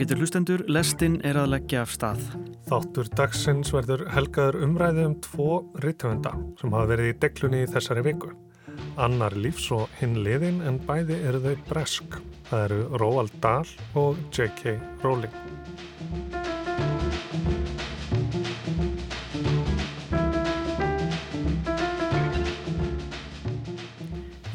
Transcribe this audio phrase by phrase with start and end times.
[0.00, 2.20] Ágættur hlustendur, lestin er að leggja af stað.
[2.70, 5.48] Þáttur dagsins verður helgaður umræði um tvo
[5.84, 8.30] rittöfunda sem hafa verið í deglunni í þessari viku.
[8.96, 12.16] Annar lífs og hinn liðin en bæði eru þau bresk.
[12.48, 13.68] Það eru Róald Dahl
[14.00, 14.80] og J.K.
[15.04, 15.36] Rowling.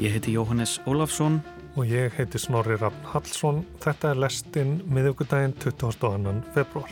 [0.02, 1.43] Ég heiti Jóhannes Ólafsson
[1.75, 3.63] og ég heiti Snorri Raffn Hallsson.
[3.83, 6.41] Þetta er lestinn miðugudaginn 22.
[6.55, 6.91] februar.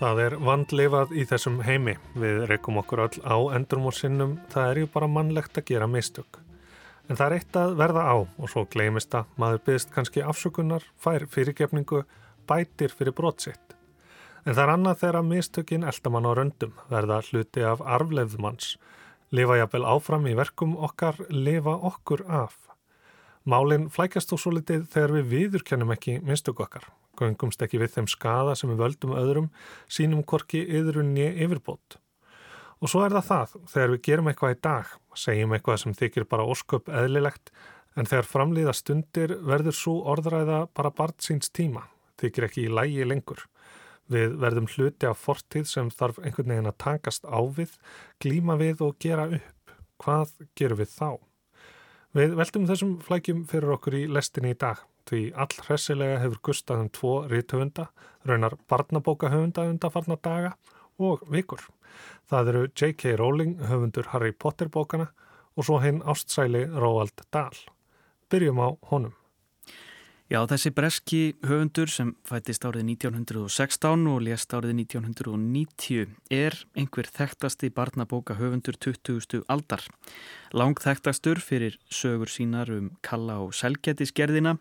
[0.00, 1.98] Það er vandleifað í þessum heimi.
[2.16, 4.38] Við rekum okkur öll á endurum og sinnum.
[4.48, 6.40] Það er ju bara mannlegt að gera mistök.
[7.10, 10.84] En það er eitt að verða á og svo gleimist að maður byggst kannski afsökunar,
[10.94, 12.04] fær fyrirgefningu,
[12.46, 13.74] bætir fyrir brotsitt.
[14.46, 18.76] En það er annað þegar að mistökin eldamann á röndum verða hluti af arfleifðmanns,
[19.34, 22.54] lifa jafnvel áfram í verkum okkar, lifa okkur af.
[23.42, 26.86] Málinn flækast þó svo litið þegar við viðurkennum ekki mistök okkar,
[27.18, 29.50] göngumst ekki við þeim skada sem við völdum öðrum,
[29.90, 31.98] sínum korki yðrunni yfirbót.
[32.78, 36.26] Og svo er það það, þegar við gerum eitthvað í dag, segjum eitthvað sem þykir
[36.30, 37.52] bara ósköp eðlilegt,
[37.98, 41.86] en þegar framlýða stundir verður svo orðræða bara bart síns tíma,
[42.22, 43.46] þykir ekki í lægi lengur.
[44.10, 47.76] Við verðum hluti af fortíð sem þarf einhvern veginn að takast á við,
[48.22, 49.74] glíma við og gera upp.
[50.02, 51.10] Hvað gerum við þá?
[52.16, 56.82] Við veldum þessum flækjum fyrir okkur í lestinni í dag, því all hressilega hefur gustað
[56.82, 57.86] um tvo ríthöfunda,
[58.26, 60.56] raunar barnabókahöfunda undarfarna daga
[60.98, 61.62] og vikur.
[62.30, 63.16] Það eru J.K.
[63.18, 65.10] Rowling, höfundur Harry Potter bókana
[65.56, 67.56] og svo hinn ástsæli Róald Dahl.
[68.30, 69.14] Byrjum á honum.
[70.30, 77.72] Já, þessi breski höfundur sem fættist árið 1916 og lést árið 1990 er einhver þekktasti
[77.74, 79.42] barnabóka höfundur 20.
[79.50, 79.82] aldar.
[80.54, 84.54] Lang þekktastur fyrir sögur sínar um Kalla og Selgætisgerðina,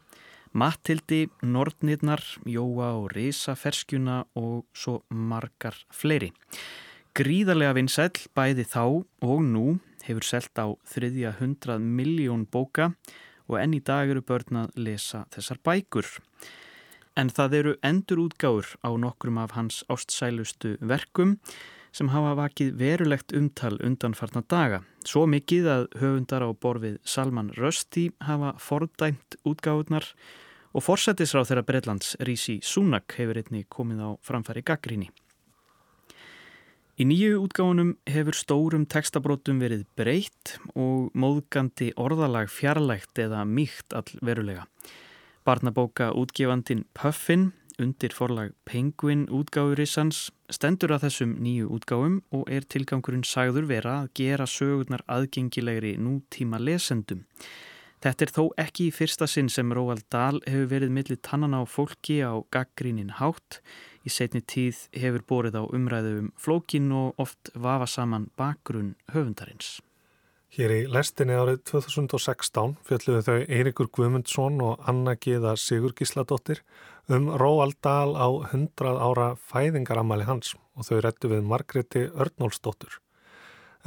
[0.57, 6.33] Mattildi, Nordnirnar, Jóa og Risaferskjuna og svo margar fleiri.
[7.17, 8.83] Gríðarlega vinsæl bæði þá
[9.25, 9.65] og nú
[10.05, 12.91] hefur selt á þriðja hundrað miljón bóka
[13.49, 16.07] og enn í dag eru börn að lesa þessar bækur.
[17.17, 21.39] En það eru endur útgáður á nokkrum af hans ástsælustu verkum
[21.91, 24.83] sem hafa vakið verulegt umtal undanfarnar daga.
[25.01, 30.05] Svo mikið að höfundar á borfið Salman Rusty hafa fordæmt útgáðunar
[30.77, 35.09] og forsættisráð þeirra Breitlands Rísi Súnak hefur einni komið á framfæri gaggríni.
[36.99, 44.17] Í nýju útgáðunum hefur stórum textabrótum verið breytt og móðgandi orðalag fjarlægt eða mýkt all
[44.19, 44.65] verulega.
[45.47, 53.23] Barnabóka útgefandin Puffin undir forlag Penguin útgáðurissans stendur að þessum nýju útgáðum og er tilgangurinn
[53.23, 57.23] sagður vera að gera sögurnar aðgengilegri nútíma lesendum.
[57.99, 61.67] Þetta er þó ekki í fyrsta sinn sem Róald Dahl hefur verið millir tannan á
[61.67, 63.59] fólki á gaggrínin hátt
[64.07, 69.81] í setni tíð hefur borið á umræðu um flókin og oft vafa saman bakgrunn höfundarins.
[70.55, 76.63] Hér í lestinni árið 2016 fjalluðu þau Eirikur Guðmundsson og Anna Gíða Sigur Gísladóttir
[77.11, 82.97] um Róald Dahl á 100 ára fæðingaramæli hans og þau rettu við Margreti Örnólsdóttur.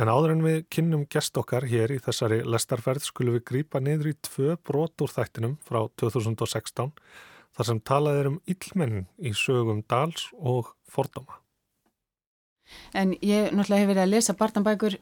[0.00, 4.12] En áður en við kynnum gest okkar hér í þessari lestarferð skulum við grýpa niður
[4.12, 6.94] í tvö brot úr þættinum frá 2016
[7.52, 11.36] þar sem talað er um illmennin í sögum Dals og Fordóma.
[12.96, 14.96] En ég náttúrulega hef verið að lesa barnabækur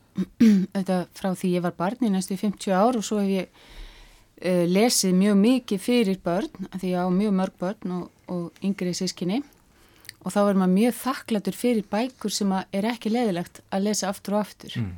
[1.21, 3.47] frá því ég var barn í næstu 50 ár og svo hef ég
[4.43, 8.97] uh, lesið mjög mikið fyrir börn, því ég á mjög mörg börn og, og yngri
[8.99, 9.45] sískinni
[10.21, 14.37] og þá er maður mjög þakklatur fyrir bækur sem er ekki leðilegt að lesa aftur
[14.37, 14.77] og aftur.
[14.81, 14.93] Mm.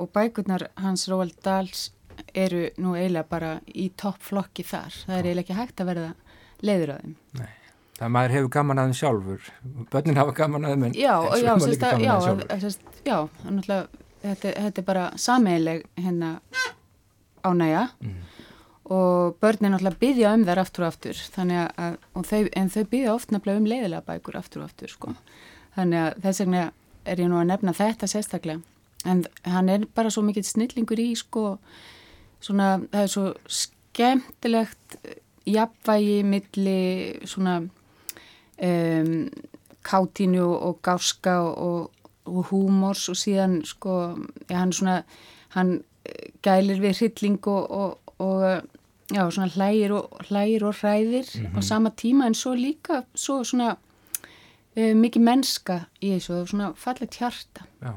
[0.00, 1.90] og bækurnar hans Róald Dals
[2.34, 6.10] eru nú eiginlega bara í toppflokki þar, það er eiginlega ekki hægt að verða
[6.66, 7.14] leiður að þeim.
[7.40, 9.48] Nei, það maður hefur gaman að þeim sjálfur,
[9.92, 13.16] börnin hafa gaman að þeim en já, en já, sérst, að, já, að, sérst, já,
[13.48, 16.30] náttúrulega þetta, þetta er bara sameileg hérna
[17.46, 17.86] ánægja.
[18.04, 18.20] Mm.
[18.90, 21.22] Og börnin náttúrulega byggja um þær aftur og aftur.
[21.38, 21.96] Að,
[22.26, 25.14] þau, en þau byggja oft nefnilega um leiðilega bækur aftur og aftur sko,
[25.76, 26.64] þannig að þess vegna
[27.06, 28.62] er ég nú að nefna þetta sérstaklega.
[29.08, 31.54] En hann er bara svo mikill snillingur í sko
[32.44, 33.26] svona, það er svo
[33.60, 34.98] skemmtilegt
[35.48, 36.80] jafnvægi milli
[37.28, 39.14] svona um,
[39.86, 41.90] kátínu og gáska og,
[42.28, 44.16] og húmors og síðan sko,
[44.50, 45.02] ja, hann svona
[45.56, 48.62] hann eh, gælir við hrylling og, og, og
[49.10, 51.54] já, svona hlægir og hlægir og hræðir mm -hmm.
[51.54, 51.62] á mhm.
[51.62, 53.76] sama tíma en svo líka svo svona
[54.76, 57.64] uh, mikið mennska í þessu og svona fallet hjarta.
[57.82, 57.92] Já.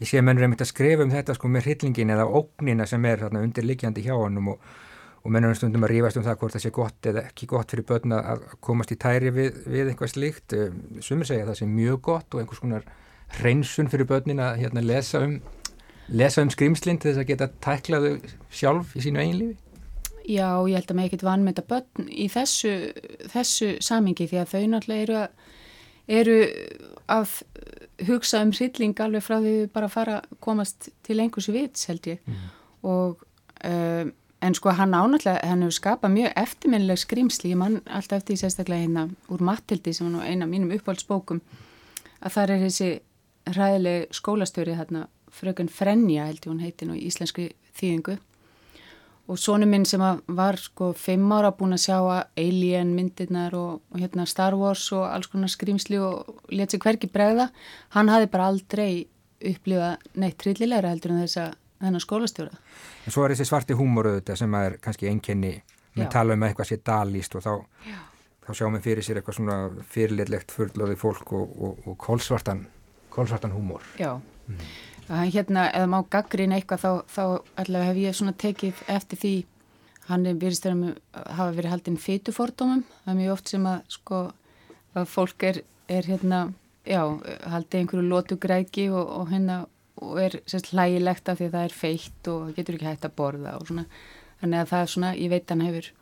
[0.00, 3.04] Ég sé að mennur einmitt að skrifa um þetta sko með hryllingin eða ógnina sem
[3.04, 4.58] er þarna undirliggjandi hjá hann og,
[5.22, 7.84] og mennur stundum að rífast um það hvort það sé gott eða ekki gott fyrir
[7.84, 10.52] börn að komast í tæri við, við eitthvað slíkt.
[10.52, 12.82] Um, sumir segja að það sé mjög gott og einhvers konar
[13.38, 15.40] hreinsun fyrir börnin að hérna, lesa um,
[16.08, 18.16] lesa um skrimslinn til þess að geta tæklaðu
[18.50, 19.56] sjálf í sínu eigin lífi.
[20.28, 22.72] Já, ég held að maður ekkert vanmeta börn í þessu,
[23.32, 25.20] þessu samingi því að þau náttúrulega eru,
[26.20, 26.36] eru
[27.10, 27.36] að
[28.06, 32.06] hugsa um hrylling alveg frá því bara að fara að komast til einhversu vits held
[32.10, 32.22] ég.
[32.26, 32.50] Mm.
[32.82, 33.24] og
[33.66, 38.34] um, en sko hann ánáttúrulega, hann hefur skapað mjög eftirminnileg skrimsli, ég mann alltaf eftir
[38.34, 41.42] því sérstaklega hérna úr Mattildi sem var eina af mínum uppáhaldsbókum
[42.22, 42.90] að það er þessi
[43.56, 47.48] ræðileg skólastöri hérna fröken Frenja held ég hún heiti nú í íslensku
[47.78, 48.18] þýðingu
[49.30, 53.80] og sónu minn sem var sko fimm ára búin að sjá að Alien myndirnar og,
[53.92, 57.48] og hérna Star Wars og alls konar skrýmsli og let sér hverki bregða
[57.96, 59.06] hann hafi bara aldrei
[59.42, 62.62] upplifað neitt trillilegra heldur en þess að þennan skólastjóra.
[63.06, 65.56] En svo er þessi svarti húmóruð þetta sem er kannski einkenni.
[65.92, 67.50] Við tala um eitthvað sér dalíst og þá,
[68.46, 69.56] þá sjáum við fyrir sér eitthvað svona
[69.92, 72.62] fyrirleitlegt fullöði fólk og, og, og kólsvartan,
[73.12, 73.84] kólsvartan húmór.
[74.00, 74.14] Já,
[74.46, 77.24] mm hérna, eða má gaggrín eitthvað þá, þá
[77.62, 79.34] allavega hef ég svona tekið eftir því.
[80.08, 80.80] Hann er virðist að
[81.12, 84.22] hafa verið haldinn fytufordómum það er mjög oft sem að sko
[84.98, 86.40] að fólk er, er hérna
[86.84, 87.02] já,
[87.52, 89.62] haldið einhverju lótugræki og, og hérna
[90.02, 93.16] og er sérst hlægilegt af því að það er feitt og getur ekki hægt að
[93.20, 93.86] borða og svona.
[94.42, 95.92] Þannig að það er svona, ég veit hann hefur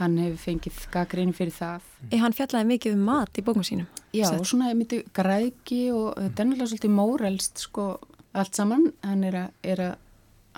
[0.00, 1.88] hann hefur fengið gaggrín fyrir það.
[2.12, 3.88] Ég hann fjallaði mikið um mat í bókum sínum.
[4.16, 4.46] Já, Sett.
[4.48, 7.86] svona myndi græki og þetta er náttúrulega svolítið mórelst sko
[8.32, 9.94] allt saman, hann er að, er að,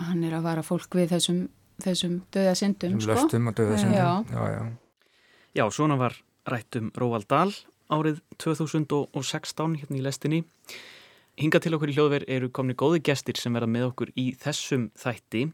[0.02, 1.42] hann er að vara fólk við þessum,
[1.82, 2.98] þessum döða syndum.
[3.00, 3.28] Sko.
[3.32, 3.78] Döða.
[3.82, 4.08] Já.
[4.32, 4.62] Já, já.
[5.58, 6.16] já, svona var
[6.48, 7.52] rættum Róald Dahl
[7.92, 10.42] árið 2016 hérna í lestinni.
[11.40, 14.90] Hinga til okkur í hljóðverð eru komni góði gestir sem verða með okkur í þessum
[15.00, 15.46] þætti.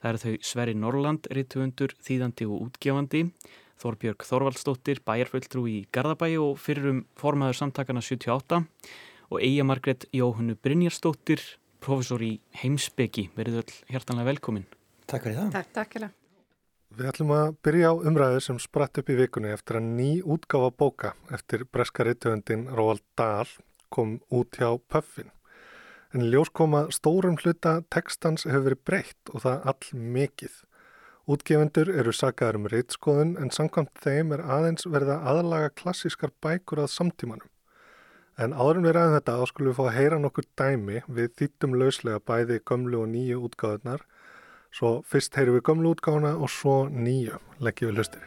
[0.00, 3.22] Það eru þau Sverri Norrland, rittuundur, þýðandi og útgjáandi,
[3.76, 8.62] Þorbjörg Þorvaldstóttir, bæjarföldrú í Garðabæi og fyrirum formaður samtakana 78
[9.28, 11.42] og Eija Margret Jóhannu Brynjarstóttir,
[11.86, 13.30] profesor í heimsbyggi.
[13.38, 14.66] Verið öll hjertanlega velkomin.
[15.06, 15.52] Takk fyrir það.
[15.54, 16.22] Takk, takk fyrir það.
[16.96, 20.70] Við ætlum að byrja á umræðu sem spratt upp í vikunni eftir að ný útgáfa
[20.80, 23.50] bóka eftir breska rittöfundin Róald Dahl
[23.92, 25.28] kom út hjá Puffin.
[26.14, 30.54] En ljós koma stórum hluta tekstans hefur verið breytt og það all mikið.
[31.26, 36.92] Útgefundur eru sagaður um rittskoðun en samkvæmt þeim er aðeins verða aðalaga klassískar bækur að
[36.94, 37.50] samtímanum.
[38.36, 41.76] En áðurum við ræðum þetta þá skulum við fá að heyra nokkur dæmi við þýttum
[41.80, 44.02] lauslega bæði gömlu og nýju útgáðunar.
[44.76, 48.26] Svo fyrst heyrum við gömlu útgáðuna og svo nýju leggjum við hlustir.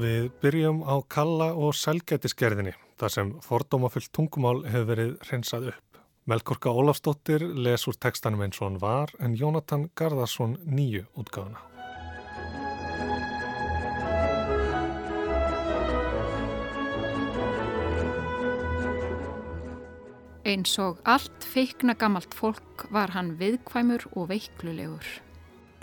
[0.00, 6.04] Við byrjum á kalla og selgætisgerðinni þar sem fordómafyllt tungumál hefur verið hreinsað upp.
[6.28, 11.69] Melkorka Ólafsdóttir les úr tekstanum eins og hann var en Jónatan Garðarsson nýju útgáðuna.
[20.48, 25.04] Eins og allt feikna gammalt fólk var hann viðkvæmur og veiklulegur.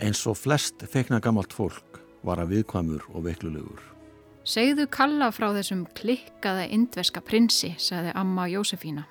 [0.01, 3.83] Eins og flest feikna gammalt fólk var hann viðkvæmur og veiklulegur.
[4.47, 9.05] Segðu kalla frá þessum klikkaða indveska prinsi, sagði amma Jósefína.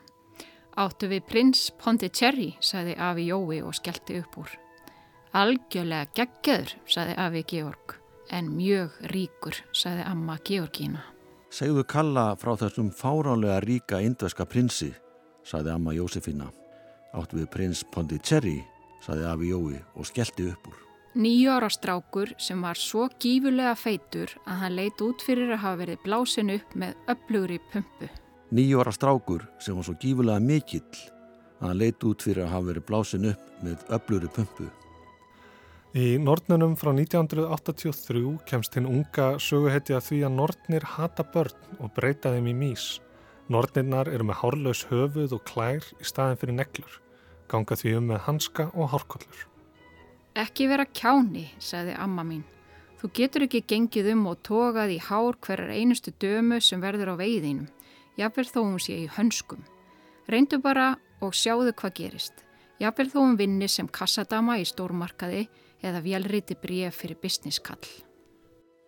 [0.76, 4.50] Áttu við prins Pondicherry, sagði Afi Jói og skellti upp úr.
[5.36, 7.96] Algjörlega geggjör, sagði Afi Georg,
[8.32, 11.04] en mjög ríkur, sagði amma Georgína.
[11.52, 14.90] Segðu kalla frá þessum fárálega ríka indveska prinsi,
[15.46, 16.50] saði amma Jósefina.
[17.16, 18.58] Áttu við prins Pondicherry,
[19.04, 20.82] saði Afi Jói og skellti upp úr.
[21.16, 25.78] Nýju ára strákur sem var svo gífurlega feitur að hann leit út fyrir að hafa
[25.80, 28.08] verið blásin upp með öflugri pumpu.
[28.52, 30.82] Nýju ára strákur sem var svo gífurlega mikill
[31.62, 34.68] að hann leit út fyrir að hafa verið blásin upp með öflugri pumpu.
[35.96, 42.34] Í Nordnunum frá 1983 kemst hinn unga söguhetja því að Nordnir hata börn og breyta
[42.34, 42.98] þeim í mís.
[43.52, 46.96] Nornirnar eru með hárlaus höfuð og klær í staðin fyrir neglur,
[47.46, 49.44] ganga því um með hanska og hárkollur.
[50.36, 52.42] Ekki vera kjáni, sagði amma mín.
[52.98, 57.20] Þú getur ekki gengið um og tókað í hár hverjar einustu dömu sem verður á
[57.22, 57.70] veiðinum,
[58.18, 59.62] jáfnverð þó hún sé í hönskum.
[60.26, 62.42] Reyndu bara og sjáðu hvað gerist.
[62.82, 65.46] Jáfnverð þó hún vinni sem kassadama í stórmarkaði
[65.86, 67.84] eða velriti bref fyrir businesskall.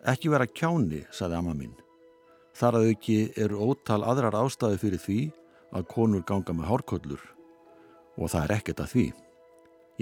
[0.08, 1.76] Ekki vera kjáni, sagði amma mín.
[2.58, 5.18] Þar að auki eru ótal aðrar ástæði fyrir því
[5.78, 7.24] að konur ganga með hárkollur
[8.18, 9.06] og það er ekkert að því.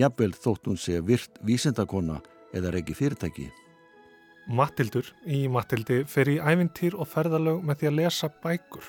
[0.00, 2.22] Jafnvel þótt hún sé virt vísindakona
[2.56, 3.50] eða reyki fyrirtæki.
[4.48, 8.88] Mattildur í Mattildi fer í ævintýr og ferðalög með því að lesa bækur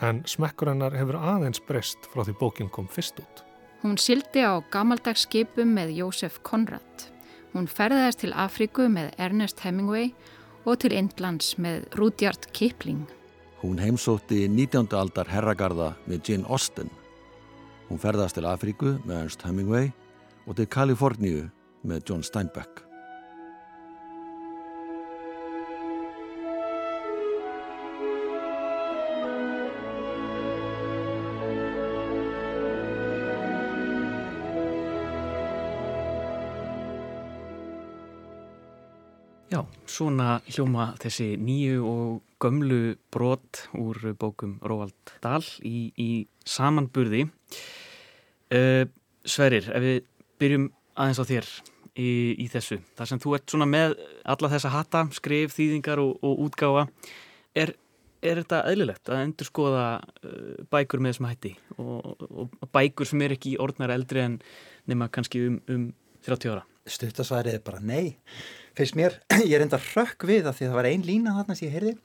[0.00, 3.44] en smekkur hennar hefur aðeins breyst frá því bókin kom fyrst út.
[3.84, 7.06] Hún sildi á gamaldagsskipum með Jósef Konrad.
[7.54, 10.39] Hún ferðaðist til Afríku með Ernest Hemingway og
[10.80, 13.06] til Indlands með Rudyard Kipling.
[13.60, 14.92] Hún heimsótti 19.
[14.96, 16.90] aldar herragarða með Jane Austen.
[17.88, 19.90] Hún ferðast til Afríku með Ernst Hemingway
[20.46, 21.48] og til Kaliforníu
[21.82, 22.89] með John Steinbeck.
[40.00, 46.10] Svona hljóma þessi nýju og gömlu brot úr bókum Róald Dahl í, í
[46.48, 47.26] samanburði.
[48.50, 48.86] Uh,
[49.28, 49.98] Sverir, ef við
[50.40, 51.50] byrjum aðeins á þér
[52.00, 52.08] í,
[52.40, 56.40] í þessu, þar sem þú ert svona með alla þessa hata, skrif, þýðingar og, og
[56.46, 56.86] útgáfa,
[57.52, 57.74] er,
[58.24, 63.26] er þetta eðlilegt að endur skoða uh, bækur með þessum hætti og, og, bækur sem
[63.26, 64.40] er ekki orðnar eldri en
[64.88, 65.86] nema kannski um, um
[66.24, 66.64] 30 ára?
[66.88, 68.16] Stuttasvarið er bara nei
[68.78, 69.18] finnst mér,
[69.50, 71.74] ég er enda rökk við að því að það var ein lína þarna sem ég
[71.76, 71.96] heyrði.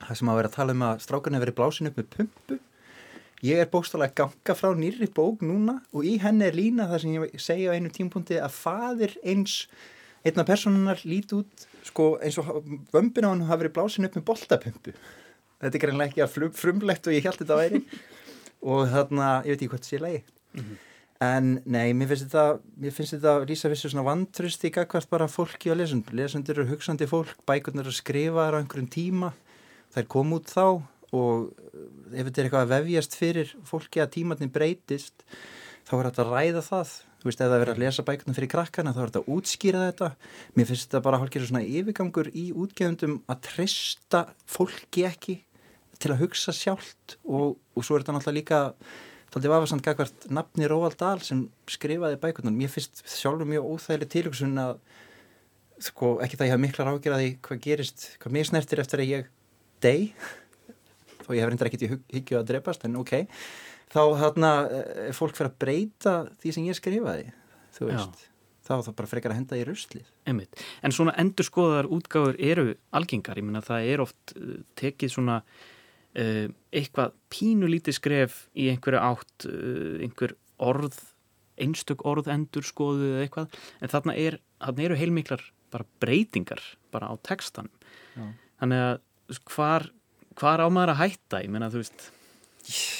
[0.00, 2.58] Það sem að vera að tala um að strákarni verið blásin upp með pumpu.
[3.44, 7.14] Ég er bókstálega ganga frá nýri bók núna og í henni er lína það sem
[7.16, 9.62] ég segja á einu tímpunkti að fadir eins
[10.28, 12.60] einna personunar lít út sko, eins og
[12.92, 14.92] vömbin á hann hafa verið blásin upp með boltapumpu.
[15.60, 17.80] Þetta er greinlega ekki að frumlegt og ég held þetta væri.
[18.60, 20.78] Og þarna, ég veit ekki hvort það sé leiði mm -hmm.
[21.20, 25.26] En nei, mér finnst þetta, mér finnst þetta lýsa vissu svona vantrust í gagvart bara
[25.28, 26.08] fólki og lesund.
[26.16, 29.28] Lesundur eru hugsandi fólk, bækurnar að skrifa þar á einhverjum tíma,
[29.92, 30.64] þær kom út þá
[31.10, 31.50] og
[32.14, 35.26] ef þetta er eitthvað að vefjast fyrir fólki að tímatni breytist,
[35.84, 36.94] þá er þetta að ræða það.
[37.20, 39.84] Þú veist, ef það verður að lesa bækurnar fyrir krakkana, þá er þetta að útskýra
[39.90, 40.10] þetta.
[40.56, 45.36] Mér finnst þetta bara hálfgerður svona yfirgangur í útgefundum að treysta fólki ekki
[46.00, 48.60] til að hugsa sjálft og, og svo er þetta náttúrulega líka
[49.30, 52.56] Þáttið var samt gagvart nafni Róald Dahl sem skrifaði bækurnan.
[52.58, 54.80] Mér finnst sjálfur mjög óþægileg tilugsun að
[55.80, 59.28] sko, ekki það ég haf miklar ágjörði hvað gerist, hvað mér snertir eftir að ég
[59.84, 60.08] dey
[61.24, 63.14] þó ég hef reyndar ekkert í hyggju að drepast en ok,
[63.92, 64.50] þá þarna
[65.06, 67.26] er fólk fyrir að breyta því sem ég skrifaði
[67.76, 68.54] þú veist, Já.
[68.66, 70.08] þá þá bara frekar að henda í ruslið.
[70.28, 70.64] Einmitt.
[70.84, 74.34] En svona endur skoðar útgáður eru algengar, ég menna það er oft
[74.80, 75.40] tekið svona
[76.14, 80.98] eitthvað pínulítið skref í einhverju átt uh, einhver orð
[81.60, 83.58] einstök orð endur skoðu eða eitthvað.
[83.84, 87.72] En þarna, er, þarna eru heilmiklar bara breytingar bara á textanum.
[88.16, 88.24] Já.
[88.58, 89.84] þannig að hvar,
[90.40, 91.42] hvar á maður að hætta?
[91.44, 92.08] Ég menna þú veist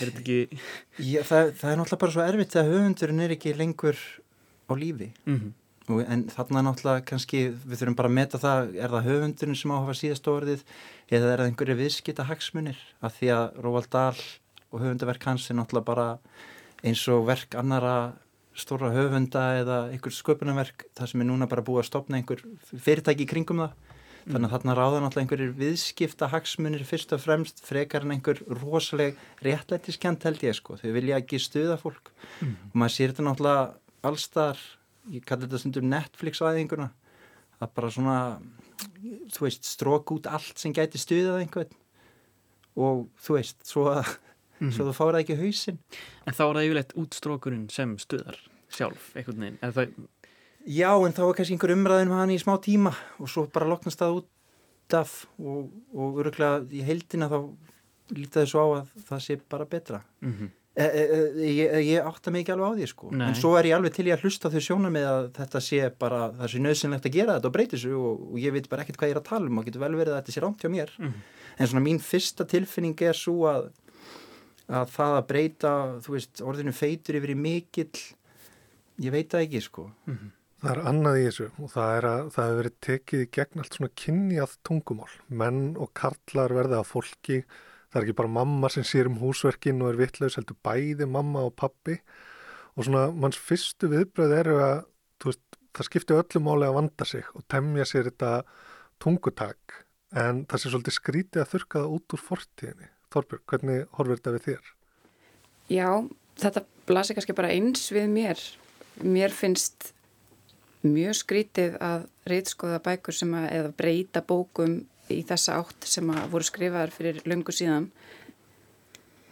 [0.01, 0.61] er þetta ekki
[1.03, 3.99] Já, það, það er náttúrulega bara svo erfitt að höfundurinn er ekki lengur
[4.71, 5.11] á lífi.
[5.27, 5.60] Mm -hmm
[5.99, 9.97] en þarna náttúrulega kannski við þurfum bara að meta það er það höfundurinn sem áhafa
[9.99, 10.65] síðast orðið
[11.11, 14.25] eða er það einhverju viðskita hagsmunir að því að Róvald Dahl
[14.71, 16.09] og höfundaverk hans er náttúrulega bara
[16.87, 17.95] eins og verk annara
[18.57, 23.27] stóra höfunda eða einhver sköpunarverk það sem er núna bara búið að stopna einhver fyrirtæki
[23.27, 24.33] í kringum það mm.
[24.33, 29.19] þannig að þarna ráða náttúrulega einhverjir viðskipta hagsmunir fyrst og fremst frekar en einhver rosaleg
[29.45, 32.57] réttlætiskent held ég sko, þau vilja ekki stuða fólk mm.
[32.73, 33.65] og maður sér þetta náttúrulega
[34.11, 34.63] allstar
[35.09, 36.91] ég kalli þetta stundur Netflix aðeinguna
[37.61, 38.17] að bara svona
[39.33, 41.77] þú veist, strók út allt sem gæti stuðað einhvern.
[42.81, 44.07] Og þú veist, svo að
[44.61, 44.73] mm -hmm.
[44.77, 45.79] svo þú fáraði ekki hausin
[46.27, 48.39] En þá er það yfirleitt útstrókurinn sem stuðar
[48.69, 49.59] sjálf, einhvern veginn.
[49.61, 49.89] Það...
[50.67, 53.67] Já, en þá er kannski einhver umræðin með hann í smá tíma og svo bara
[53.67, 57.57] loknast það út af og, og öruglega í heildina þá
[58.11, 60.03] lítaði svo á að það sé bara betra.
[60.21, 60.51] Mm -hmm.
[60.71, 63.25] E, e, e, ég, ég átta mig ekki alveg á því sko Nei.
[63.27, 65.81] en svo er ég alveg til ég að hlusta þau sjóna með að þetta sé
[65.99, 68.85] bara, það sé nöðsynlegt að gera þetta og breyti þessu og, og ég veit bara
[68.85, 70.63] ekkert hvað ég er að tala um og getur vel verið að þetta sé rámt
[70.63, 71.17] hjá mér mm.
[71.57, 73.67] en svona mín fyrsta tilfinning er svo að
[74.71, 75.73] að það að breyta
[76.07, 78.05] þú veist, orðinu feitur yfir í mikill
[79.03, 80.29] ég veit það ekki sko mm.
[80.61, 83.63] Það er annað í þessu og það er að það hefur verið tekið í gegn
[83.63, 85.13] allt svona kynjað tungumál
[85.43, 87.39] menn og karlar verða að fólki
[87.91, 91.45] það er ekki bara mamma sem sér um húsverkin og er vittlaus, heldur bæði mamma
[91.49, 91.99] og pappi
[92.77, 94.83] og svona manns fyrstu viðbröð eru að
[95.25, 95.43] veist,
[95.77, 98.33] það skiptir öllum máli að vanda sig og temja sér þetta
[99.03, 99.85] tungutak
[100.17, 102.91] en það sé svolítið skrítið að þurka það út úr fortíðinni.
[103.11, 104.71] Þorbjörg, hvernig horfur þetta við þér?
[105.71, 105.89] Já,
[106.43, 108.43] þetta blasir kannski bara eins við mér.
[109.03, 109.93] Mér finnst
[110.87, 114.81] mjög skrítið að reytskoða bækur sem að eða breyta bókum
[115.13, 117.91] í þessa átt sem að voru skrifaðar fyrir löngu síðan.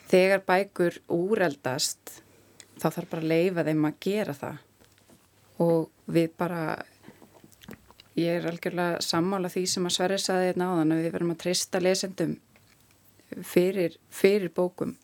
[0.08, 2.18] Þegar bækur úreldast
[2.78, 4.60] þá þarf bara að leifa þeim að gera það.
[5.64, 6.62] Og við bara
[8.18, 11.42] ég er algjörlega sammála því sem að Sverri saði hérna áðan að við verðum að
[11.44, 12.36] treysta lesendum
[13.44, 14.96] fyrir, fyrir bókum.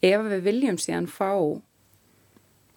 [0.00, 1.32] Ef við viljum síðan fá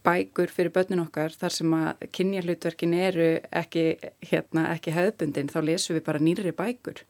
[0.03, 3.85] bækur fyrir börnun okkar þar sem að kynja hlutverkin eru ekki,
[4.29, 7.05] hérna, ekki hefðbundin þá lesum við bara nýri bækur.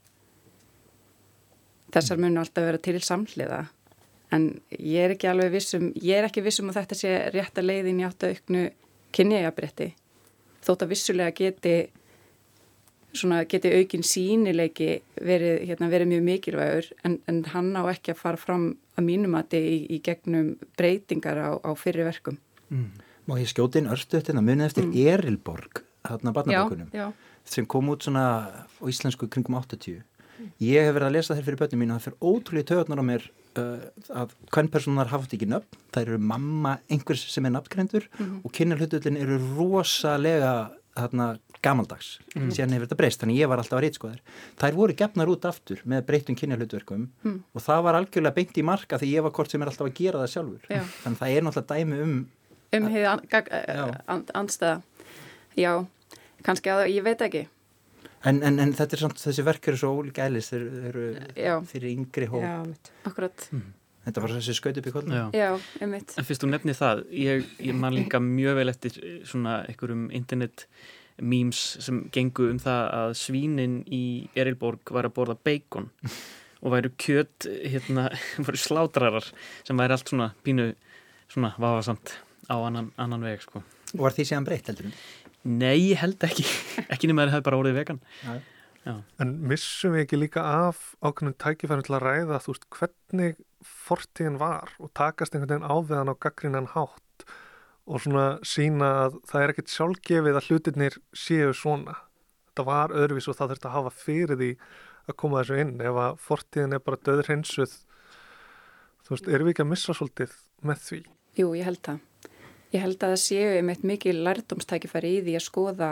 [1.93, 3.65] Þessar munu alltaf vera til samhliða.
[4.33, 7.69] En ég er ekki alveg vissum ég er ekki vissum að þetta sé rétt að
[7.69, 8.63] leiðin í átt að auknu
[9.13, 9.93] kynjajabrétti
[10.63, 11.75] þótt að vissulega geti
[13.13, 18.21] svona geti aukin sínileiki verið, hérna, verið mjög mikilvægur en, en hann á ekki að
[18.23, 22.39] fara fram að mínumati í, í gegnum breytingar á, á fyrir verkum.
[22.73, 23.11] Mm.
[23.29, 24.97] Má ég skjóti inn örstu þetta munið eftir mm.
[25.13, 27.13] Erilborg hérna barnabökunum
[27.47, 30.01] sem kom út svona á íslensku kringum 80.
[30.03, 30.51] Mm.
[30.63, 33.05] Ég hef verið að lesa þér fyrir börnum mín og það fyrir ótrúlega töðunar á
[33.07, 33.25] mér
[33.59, 33.87] uh,
[34.23, 38.39] að hvern personar haft ekki nöfn, það eru mamma einhvers sem er nafngrendur -hmm.
[38.43, 41.27] og kynjarhlutullin eru rosalega þarna
[41.63, 42.51] gamaldags mm.
[42.53, 44.21] síðan hefur þetta breyst, þannig ég var alltaf að reytskoðar
[44.61, 47.37] þær voru gefnar út aftur með breytum kynjahlutverkum mm.
[47.53, 49.97] og það var algjörlega beint í marka því ég var kort sem er alltaf að
[49.97, 50.83] gera það sjálfur já.
[51.03, 52.15] þannig það er náttúrulega dæmi um
[52.77, 54.81] um hefði and, andstæða.
[55.59, 55.71] Já,
[56.45, 57.45] kannski að ég veit ekki.
[58.23, 61.05] En, en, en þetta er samt, þessi verk eru svo ólíka ælis þeir eru
[61.67, 62.43] fyrir yngri hóp.
[62.43, 63.47] Já, akkurat.
[63.51, 63.71] Mm.
[64.03, 65.15] Þetta var þessi skaut upp í kollinu?
[65.15, 66.13] Já, já einmitt.
[66.19, 70.65] En fyrst þú nefnir það, ég, ég man líka mjög vel eftir svona einhverjum internet
[71.21, 74.03] memes sem gengu um það að svínin í
[74.39, 75.91] Erilborg var að borða bacon
[76.63, 78.09] og væru kjött hérna,
[78.45, 79.27] væru slátrarar
[79.63, 80.71] sem væri allt svona pínu
[81.31, 82.17] svona vafasamt
[82.53, 83.63] á annan, annan veg sko.
[83.97, 84.89] Og var því séðan breytt heldur?
[85.43, 86.45] Nei, ég held ekki
[86.93, 88.33] ekki nema að það hefði bara orðið vegan Já.
[88.83, 88.93] Já.
[89.23, 94.39] En missum við ekki líka af ákveðin tækifærum til að ræða þú veist hvernig fortíðin
[94.41, 97.25] var og takast einhvern veginn á við hann á gaggrínan hátt
[97.83, 101.95] og svona sína að það er ekkert sjálfgefið að hlutirnir séu svona.
[102.51, 104.49] Þetta var öðruvís og það þurft að hafa fyrir því
[105.11, 105.73] að koma þessu inn.
[105.83, 107.73] Ef að fortíðin er bara döður hinsuð,
[109.03, 111.01] þú veist, erum við ekki að missa svolítið með því?
[111.39, 111.99] Jú, ég held það.
[112.73, 115.91] Ég held að það séu einmitt mikið lærdomstækifæri í því að skoða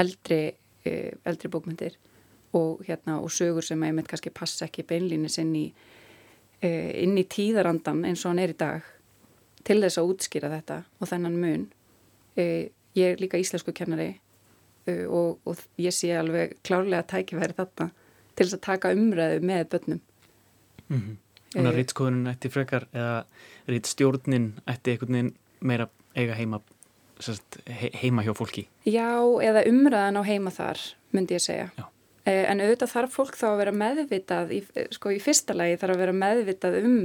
[0.00, 1.98] eldri, eh, eldri bókmyndir
[2.54, 5.72] og, hérna, og sögur sem einmitt kannski passa ekki beinlínis inn í,
[6.62, 8.82] eh, inn í tíðarandan eins og hann er í dag
[9.64, 11.66] til þess að útskýra þetta og þennan mun.
[12.36, 14.10] E, ég er líka íslensku kennari
[14.86, 17.90] e, og, og ég sé alveg klárlega tækifæri þarna
[18.34, 20.00] til þess að taka umræðu með börnum.
[20.88, 21.16] Mm -hmm.
[21.54, 23.24] Þannig að rýtskoðunin ætti frekar eða
[23.70, 26.60] rýtstjórnin ætti einhvern veginn meira eiga heima,
[28.02, 28.68] heima hjá fólki?
[28.86, 30.80] Já, eða umræðan á heima þar,
[31.14, 31.68] myndi ég segja.
[31.78, 31.88] Já.
[32.24, 34.62] E, en auðvitað þarf fólk þá að vera meðvitað, í,
[34.94, 36.98] sko í fyrsta lagi þarf að vera meðvitað um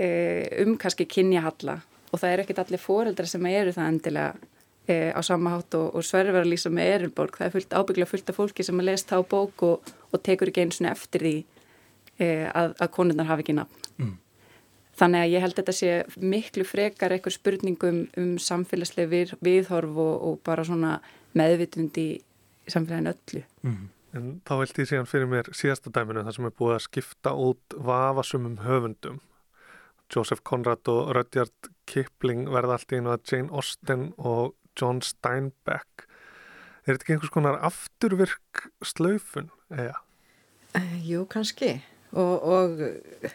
[0.00, 1.74] Eh, um kannski kynjahalla
[2.08, 4.30] og það er ekkit allir foreldra sem eru það endilega
[4.88, 8.08] e, á sama hátt og, og sverður að lýsa með Erinborg það er fullt, ábygglega
[8.08, 11.26] fullt af fólki sem að lesa þá bók og, og tekur ekki eins og eftir
[11.26, 11.34] því
[12.16, 13.79] e, að, að konurnar hafi ekki nafn.
[15.00, 19.96] Þannig að ég held að þetta sé miklu frekar eitthvað spurningum um samfélagslega við, viðhorf
[20.04, 20.98] og, og bara svona
[21.38, 22.10] meðvitund í
[22.70, 23.88] samfélaginu öllu mm.
[24.10, 27.32] En þá held ég síðan fyrir mér síðasta dæminu þar sem er búið að skipta
[27.38, 29.20] út vafasumum höfundum
[30.10, 36.08] Joseph Conrad og Rudyard Kipling verða allt í einu að Jane Austen og John Steinbeck
[36.82, 40.00] er þetta ekki einhvers konar afturvirk slaufun eða?
[40.74, 41.76] Uh, jú, kannski
[42.10, 43.30] og, og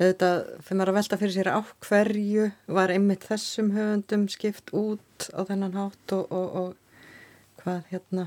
[0.00, 0.28] þetta
[0.64, 5.40] fyrir maður að velta fyrir sér á hverju var einmitt þessum höfundum skipt út á
[5.44, 8.26] þennan hátt og, og, og hvað hérna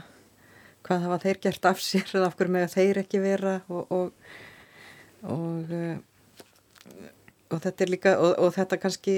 [0.84, 3.94] hvað hafa þeir gert af sér eða af hverju með þeir ekki vera og
[5.24, 5.96] og uh,
[7.54, 9.16] og þetta er líka, og, og þetta kannski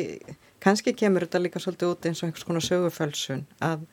[0.63, 3.85] kannski kemur þetta líka svolítið út eins og einhvers konar sögufölsun að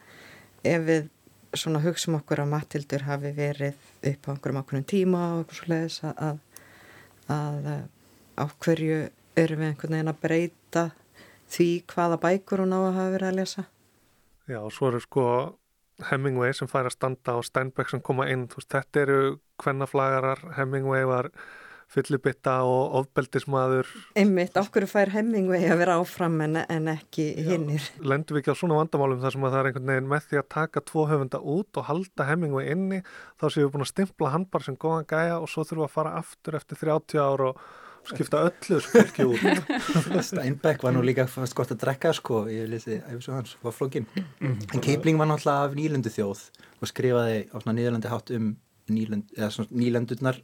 [0.66, 1.10] ef við
[1.58, 5.72] svona hugsaum okkur að Matildur hafi verið upp á einhverjum okkurum tíma og eitthvað svo
[5.72, 6.38] leiðis að,
[7.28, 7.82] að, að
[8.38, 8.98] á hverju
[9.38, 10.84] eru við einhvern veginn að breyta
[11.52, 13.64] því hvaða bækur hún á að hafa verið að lesa?
[14.50, 15.26] Já, svo eru sko
[16.10, 19.18] Hemingway sem fær að standa og Steinbeck sem koma inn, þú veist, þetta eru
[19.62, 21.30] hvernaflagarar, Hemingway var
[21.92, 28.38] fyllibitta og ofbeldismadur einmitt, okkur fær Hemingway að vera áfram en, en ekki hinnir Lendur
[28.38, 30.48] við ekki á svona vandamálum þar sem að það er einhvern veginn með því að
[30.56, 34.48] taka tvo höfunda út og halda Hemingway inni þá séum við búin að stimpla hann
[34.48, 37.64] bara sem góðan gæja og svo þurfum við að fara aftur eftir 30 ár og
[38.08, 39.44] skipta öllu spilki út
[40.28, 44.08] Steinbeck var nú líka fast gott að drekka sko, ég lesi æfisum hans, var flókin
[44.16, 44.58] mm.
[44.74, 46.44] en Keipling var náttúrulega af nýlöndu þjóð
[46.82, 48.52] og skrifaði á svona nýðalandi hátt um
[48.92, 49.30] nýlönd,
[49.70, 50.42] nýlöndurnar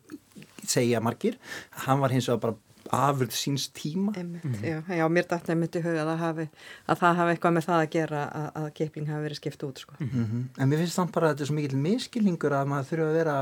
[0.63, 1.39] segja margir
[1.85, 4.63] hann var hins vegar bara afurð síns tíma einmitt, mm.
[4.65, 6.47] já, já, mér dætti einmitt í huga að það hafi,
[6.87, 9.83] að það hafi eitthvað með það að gera að, að Kipling hafi verið skipt út
[9.83, 9.97] sko.
[9.99, 10.47] mm -hmm.
[10.57, 13.19] En mér finnst það bara að þetta er svo mikil miskilningur að maður þurfa að
[13.19, 13.37] vera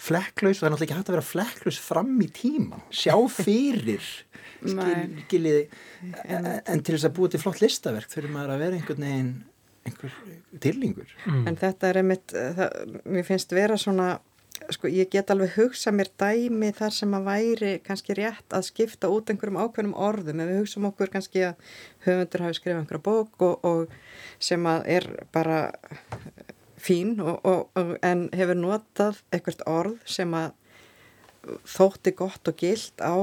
[0.00, 4.08] flekklaus og það er náttúrulega ekki hægt að vera flekklaus fram í tíma, sjá fyrir
[4.60, 5.62] skiljiði
[6.24, 9.30] en, en til þess að búa til flott listaverk þurfum maður að vera einhvern veginn
[9.88, 10.16] einhver
[10.60, 11.14] tilningur.
[11.24, 11.46] Mm.
[11.48, 14.10] En þetta er einmitt, það, mér finnst vera svona
[14.74, 19.08] sko ég get alveg hugsa mér dæmi þar sem að væri kannski rétt að skipta
[19.12, 20.42] út einhverjum ákveðnum orðum.
[20.42, 21.70] Ef við hugsaum okkur kannski að
[22.06, 23.94] höfundur hafi skrifað einhverja bók og, og
[24.42, 25.62] sem að er bara
[26.80, 30.52] fín og, og, en hefur notað einhvert orð sem að
[31.68, 33.16] þótti gott og gilt á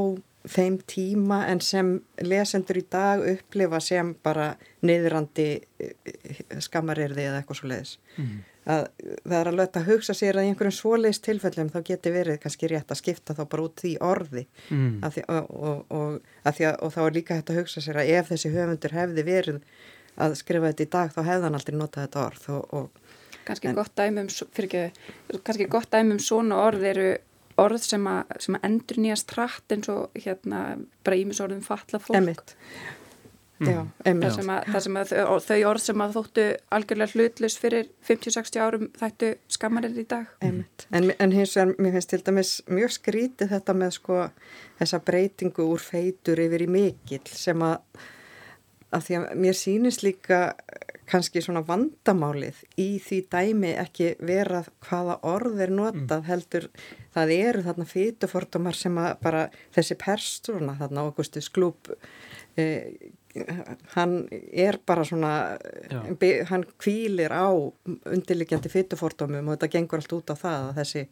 [0.48, 4.54] þeim tíma en sem lesendur í dag upplifa sem bara
[4.88, 5.50] niðrandi
[5.84, 8.86] eh, skammarirði eða eitthvað svo leiðis mm að
[9.24, 12.70] það er alveg að hugsa sér að í einhverjum svoleiðs tilfellum þá geti verið kannski
[12.72, 14.44] rétt að skipta þá bara út því orði.
[14.68, 14.98] Mm.
[15.14, 18.32] því, og, og, og, að, og þá er líka hægt að hugsa sér að ef
[18.34, 19.62] þessi höfundur hefði verið
[20.18, 22.50] að skrifa þetta í dag þá hefði hann aldrei notað þetta orð
[23.48, 24.30] Kannski en, gott dæmum
[25.48, 27.10] kannski gott dæmum svona orð eru
[27.58, 30.62] orð sem að, sem að endur nýjast hratt eins og hérna
[31.06, 32.56] bara ímisorðum falla fólk Emitt
[33.58, 34.20] Já, mm.
[34.22, 35.12] það sem, að, það sem að
[35.48, 36.44] þau orð sem að þóttu
[36.78, 40.60] algjörlega hlutlus fyrir 50-60 árum þættu skammarinn í dag mm.
[41.00, 44.20] en, en hins vegar, mér finnst til dæmis mjög skrítið þetta með sko
[44.78, 47.82] þessa breytingu úr feitur yfir í mikill sem að
[48.94, 50.42] að því að mér sýnist líka
[51.08, 56.26] kannski svona vandamálið í því dæmi ekki vera hvaða orð er notað mm.
[56.28, 56.70] heldur
[57.16, 61.94] það eru þarna feitufordumar sem að bara þessi persóna þarna águstu sklúp
[62.60, 63.14] eh,
[63.94, 64.16] hann
[64.52, 65.32] er bara svona
[66.20, 71.06] be, hann kvílir á undirlikjandi fytufordómum og þetta gengur allt út á það að þessi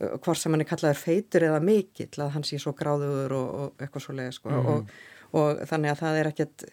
[0.00, 3.82] hvort sem hann er kallaður feitur eða mikill að hann sé svo gráður og, og
[3.82, 4.54] eitthvað svo leiði sko.
[4.54, 4.70] mm.
[4.72, 4.94] og,
[5.36, 6.66] og þannig að það er ekkert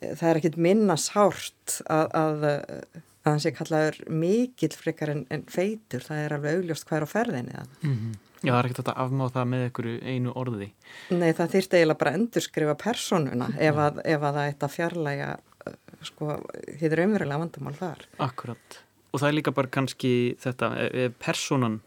[0.00, 5.44] það er ekkert minna sárt að, að, að hann sé kallaður mikill frekar en, en
[5.50, 8.16] feitur það er alveg augljóst hver á ferðinni mm -hmm.
[8.38, 10.66] Já, það er ekkert að afmáða það með einhverju einu orði.
[11.10, 15.30] Nei, það þýrst eiginlega bara endurskrifa personuna ef að, ef að það eitt að fjarlæga
[15.34, 16.36] uh, sko,
[16.78, 18.04] hýður umverulega vandamál þar.
[18.28, 18.78] Akkurat.
[19.10, 21.80] Og það er líka bara kannski þetta, ef personan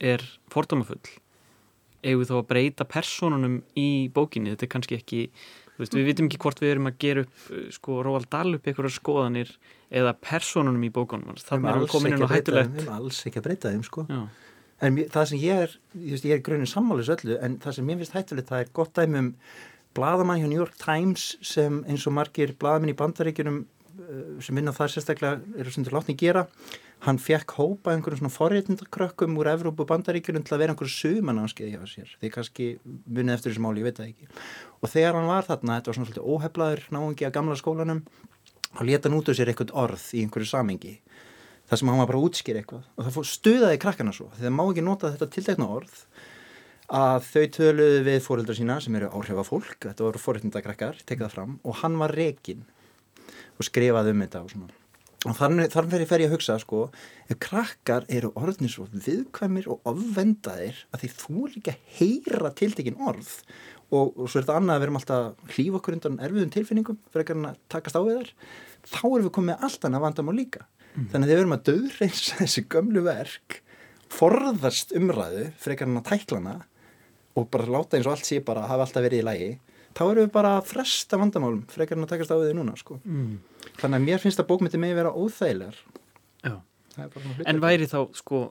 [0.00, 1.02] er fordómafull,
[2.00, 5.22] ef við þá að breyta personunum í bókinni, þetta er kannski ekki,
[5.78, 8.68] veist, við vitum ekki hvort við erum að gera upp, uh, sko, Róald Dahl upp
[8.68, 9.54] einhverja skoðanir
[9.88, 11.38] eða personunum í bókunum.
[11.38, 12.74] Þannig að við komin inn á hættulegt.
[12.74, 14.06] Við erum alls ekki að breyta þeim, sko.
[14.10, 14.22] Já
[14.84, 17.98] en það sem ég er, ég, ég er grunni sammális öllu, en það sem mér
[17.98, 19.32] finnst hættulegt það er gott dæmi um
[19.96, 23.64] bladamann hjá New York Times sem eins og margir bladamenn í bandaríkjunum
[24.44, 26.44] sem vinna það sérstaklega eru sem til látni gera.
[27.06, 31.84] Hann fekk hópa einhverjum svona forréttindakrökkum úr Evrópu bandaríkjunum til að vera einhverju sumananskið hjá
[31.86, 32.14] sér.
[32.18, 32.68] Því kannski
[33.06, 34.30] munið eftir þessu máli, ég veit það ekki.
[34.82, 38.00] Og þegar hann var þarna, þetta var svona svolítið óheflaður náðungi að gamla skólanum
[38.74, 40.96] og leta hann út af sér eitthvað orð í einhverju samengi
[41.68, 42.88] þar sem hann var bara að útskýra eitthvað.
[42.96, 44.30] Og það stuðaði krakkana svo.
[44.38, 46.02] Þegar má ekki nota þetta tiltekna orð
[46.98, 51.56] að þau töluði við fóreldra sína sem eru áhrifafólk, þetta voru fóreldindakrakkar tekið það fram.
[51.68, 52.64] Og hann var rekin
[53.28, 54.76] og skrifaði um þetta og svona
[55.26, 56.84] og þannig fer ég að hugsa sko,
[57.26, 63.00] ef krakkar eru orðnir svo viðkvæmir og ofvendaðir að því þú ekki að heyra tiltekin
[63.02, 63.32] orð
[63.90, 67.00] og, og svo er þetta annað að við erum alltaf hlýf okkur undan erfiðum tilfinningum
[67.10, 68.32] fyrir að takast á við þar
[68.92, 71.08] þá erum við komið allt annað vandamál líka mm.
[71.10, 73.60] þannig að við verum að döðreins þessi gömlu verk
[74.12, 76.54] forðast umræðu frekar hann að tæklana
[77.38, 79.50] og bara láta eins og allt sé bara að hafa alltaf verið í lægi
[79.98, 83.00] þá erum við bara að fresta vandamálum frekar hann að takast á þið núna sko.
[83.02, 83.32] mm.
[83.80, 85.82] þannig að mér finnst að bókmyndi með vera óþægilegar
[87.46, 88.48] En væri þá sko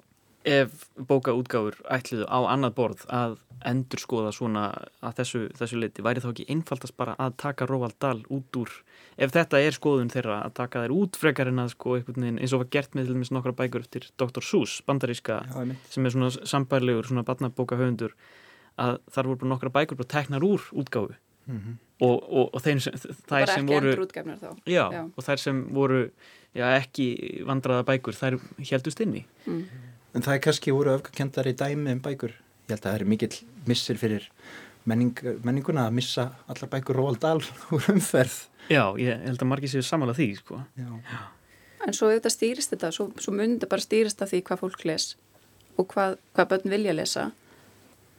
[0.48, 3.34] ef bókaútgáfur ætliðu á annað borð að
[3.68, 4.68] endur skoða svona
[5.04, 8.72] að þessu, þessu leiti, væri þá ekki einfaldast bara að taka Róvald Dahl út úr
[9.18, 12.64] ef þetta er skoðun þeirra að taka þær út frekar en að sko eins og
[12.64, 14.46] var gert með til dæmis nokkra bækur eftir Dr.
[14.46, 18.16] Seuss, bandaríska Já, sem er svona sambærlegur, svona barnabóka höfundur
[18.78, 21.76] að þar voru bara nokkra bækur bara teknar úr útgáfu mm -hmm.
[22.06, 22.94] og, og, og þeir sem,
[23.30, 23.94] þær sem voru
[24.66, 25.04] já, já.
[25.16, 26.10] og þær sem voru
[26.56, 28.40] já, ekki vandraða bækur þær
[28.72, 29.64] heldust inni mm.
[30.16, 33.36] En það er kannski voru öfgakendari dæmi um bækur ég held að það er mikill
[33.68, 34.30] missir fyrir
[34.86, 39.72] menning, menninguna að missa allar bækur Róald Dahl úr umferð Já, ég held að margir
[39.72, 40.62] séu samanlega því sko.
[40.76, 40.88] Já.
[41.08, 41.20] Já.
[41.88, 45.06] En svo auðvitað stýrist þetta svo, svo þetta bara stýrist af því hvað fólk les
[45.78, 47.28] og hvað, hvað börn vilja lesa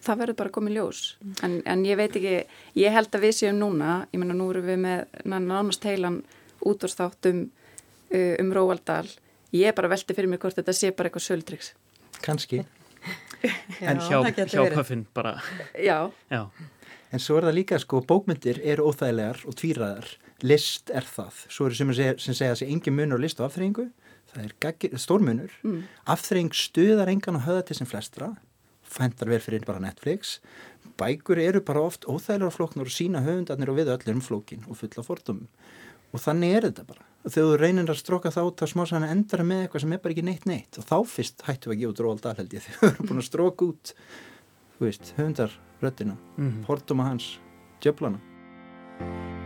[0.08, 1.02] það verður bara komið ljós.
[1.20, 1.36] Mm.
[1.46, 2.34] en, en ég veit ekki,
[2.80, 6.22] ég held að við séum núna, ég menna nú eru við með nánast heilan
[6.66, 9.06] útvarsþáttum uh, um Róaldal.
[9.54, 11.70] Ég er bara veltið fyrir mig hvort þetta sé bara eitthvað söldriks
[12.20, 12.58] Kanski
[13.88, 15.38] en hjá, hjá Puffin bara.
[15.78, 16.10] Já.
[16.28, 16.42] já.
[17.14, 20.10] En svo er það líka sko bókmyndir eru óþægilegar og tvíraðar
[20.44, 23.40] list er það, svo eru sem, sem segja að það sé engin munur á list
[23.40, 23.88] og afþreyingu
[24.28, 25.78] það er stórmunur mm.
[26.14, 28.32] afþreying stuðar engan og höða til sem flestra
[28.90, 30.38] fendar vel fyrir bara Netflix.
[30.98, 35.04] Bækur eru bara oft óþægilegar flóknur og sína höfundarnir og við öllum flókin og fulla
[35.06, 35.44] fordum
[36.12, 37.04] og þannig er þetta bara.
[37.26, 40.00] Og þegar þú reynir að stróka þá þá smá sann endara með eitthvað sem er
[40.04, 40.78] bara ekki neitt neitt.
[40.80, 43.10] Og þá fyrst hættu við að gefa út ról dal held ég þegar við erum
[43.10, 43.92] búin að stróka út
[44.78, 46.64] þú veist, höfundarröttina mm -hmm.
[46.66, 47.38] forduma hans,
[47.80, 48.20] djöflana.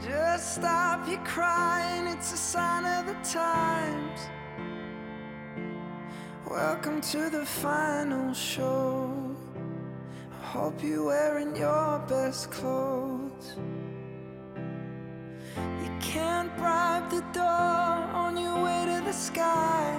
[0.02, 4.41] Just stop your crying It's a sign of the times
[6.52, 9.10] Welcome to the final show.
[10.30, 13.56] I hope you're wearing your best clothes.
[15.56, 19.98] You can't bribe the door on your way to the sky.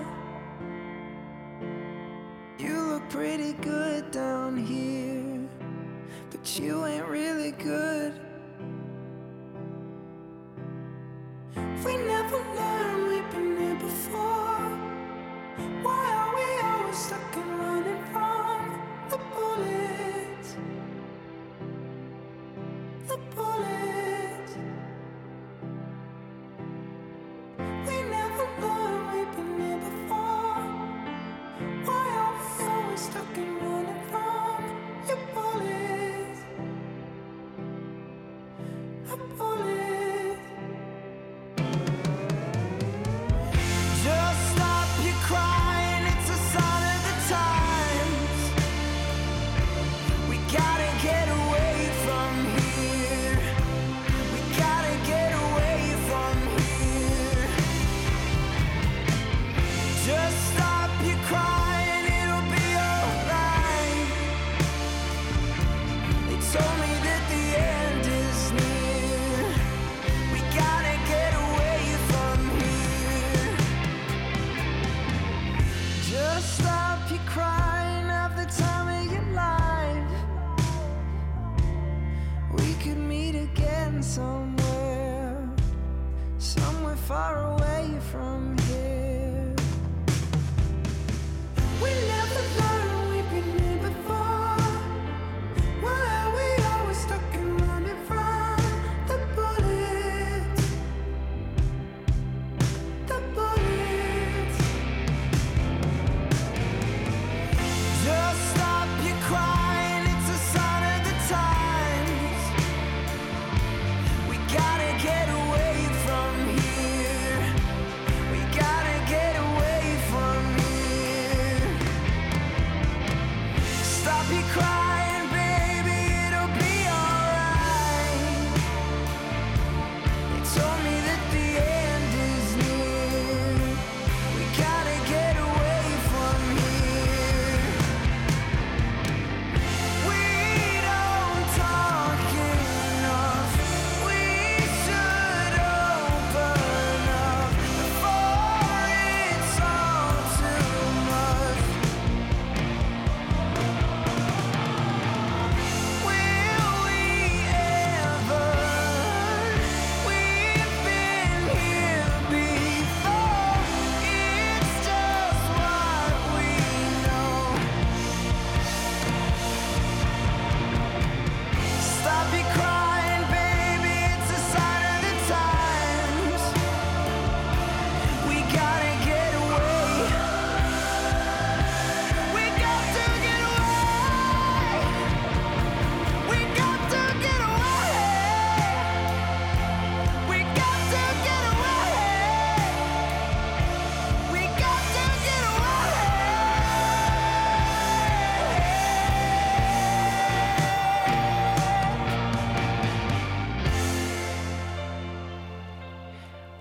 [2.59, 5.49] You look pretty good down here
[6.29, 8.13] But you ain't really good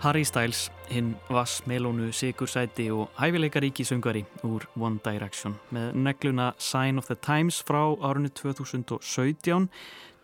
[0.03, 5.55] Harry Styles, hinn Vass Melónu Sigursæti og hæfileikaríki söngari úr One Direction.
[5.71, 9.69] Með negluna Sign of the Times frá árunni 2017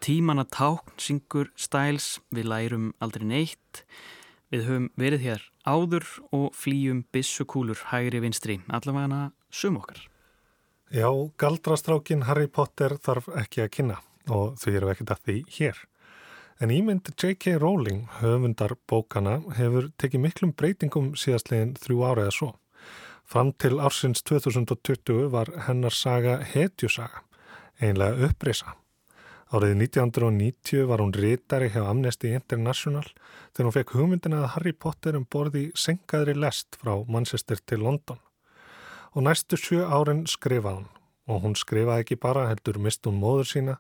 [0.02, 3.84] tímanna tákn syngur Styles við lærum aldrei neitt.
[4.50, 10.08] Við höfum verið hér áður og flýjum bissukúlur hægri vinstri allavega sum okkar.
[10.90, 11.06] Já,
[11.38, 15.86] galdrastrákin Harry Potter þarf ekki að kynna og þau eru ekkert að því hér.
[16.58, 17.52] En ímynd J.K.
[17.62, 22.48] Rowling, höfundar bókana, hefur tekið miklum breytingum síðastlegin þrjú ára eða svo.
[23.30, 27.22] Fram til ársins 2020 var hennar saga hetjusaga,
[27.78, 28.74] einlega upprisa.
[29.54, 33.06] Árið 1990 var hún rítari hjá Amnesty International
[33.54, 38.18] þegar hún fekk hugmyndina að Harry Potter um borði senkaðri lest frá Manchester til London.
[39.14, 40.97] Og næstu sjö árin skrifaði hún
[41.28, 43.74] og hún skrifaði ekki bara heldur mist hún móður sína,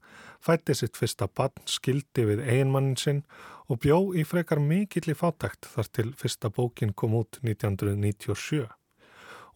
[0.44, 3.22] fætti sitt fyrsta barn, skildi við eiginmannin sinn
[3.68, 8.66] og bjó í frekar mikill í fátækt þar til fyrsta bókin kom út 1997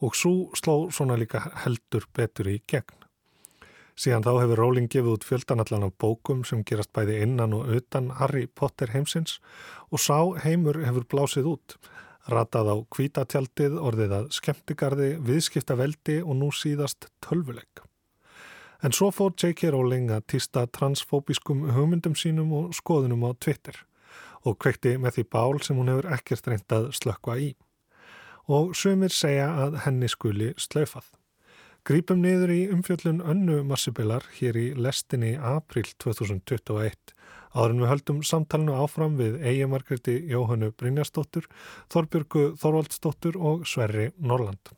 [0.03, 2.99] og svo sló svona líka heldur betur í gegn.
[3.93, 8.09] Síðan þá hefur Rowling gefið út fjöldanallan af bókum sem gerast bæði innan og utan
[8.19, 9.37] Harry Potter heimsins
[9.93, 11.77] og sá heimur hefur blásið út.
[12.31, 17.83] Ratað á kvítatjaldið, orðið að skemmtigarði, viðskipta veldi og nú síðast tölvuleik.
[18.83, 19.71] En svo fór J.K.
[19.75, 23.79] Rowling að týsta transfóbiskum hugmyndum sínum og skoðunum á Twitter
[24.43, 27.53] og kvekti með því bál sem hún hefur ekkert reyndað slökka í.
[28.51, 31.07] Og sömur segja að henni skuli slöfað.
[31.83, 36.95] Grípum niður í umfjöllun önnu marsibilar hér í lestinni april 2021.
[37.59, 41.49] Áður en við höldum samtalenu áfram við Eigi Margretti Jóhannu Brynjastóttur,
[41.91, 44.71] Þorbjörgu Þorvaldstóttur og Sverri Norland.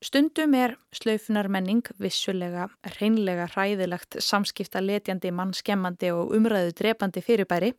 [0.00, 7.74] Stundum er slaufunarmenning vissulega reynlega hræðilegt samskipta letjandi, mannskemmandi og umræðu drepandi fyrirbæri,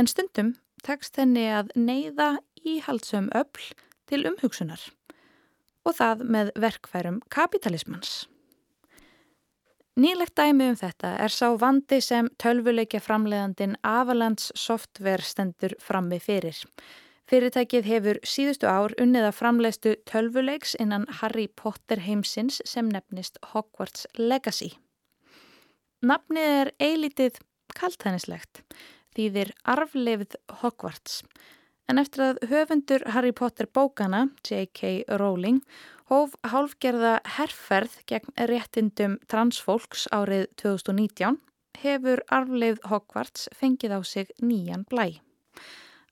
[0.00, 3.74] en stundum tekst henni að neyða íhaldsum öll
[4.08, 4.80] til umhugsunar
[5.88, 8.26] og það með verkfærum kapitalismans.
[9.98, 16.60] Nýlegt dæmi um þetta er sá vandi sem tölvuleikja framleiðandin Avalanche Software stendur frammi fyrir.
[17.28, 24.06] Fyrirtækið hefur síðustu ár unnið að framleiðstu tölvuleiks innan Harry Potter heimsins sem nefnist Hogwarts
[24.16, 24.70] Legacy.
[26.06, 27.42] Nafnið er eilitið
[27.74, 28.62] kaltænislegt,
[29.18, 31.24] þýðir arflefð Hogwarts
[31.88, 35.04] en eftir að höfundur Harry Potter bókana, J.K.
[35.20, 35.62] Rowling,
[36.12, 41.38] hóf hálfgerða herrferð gegn réttindum transfólks árið 2019,
[41.82, 45.20] hefur arfleifð Hogwarts fengið á sig nýjan blæ.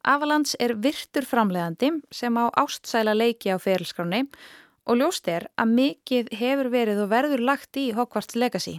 [0.06, 4.26] Avalands er virtur framleiðandi sem á ástsæla leiki á ferilskráni
[4.86, 8.78] og ljóst er að mikið hefur verið og verður lagt í Hogwarts Legacy.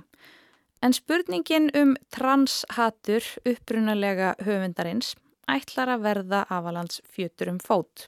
[0.82, 5.16] En spurningin um transhatur upprunalega höfundarins
[5.48, 8.08] ætlar að verða Avalands fjötur um fót.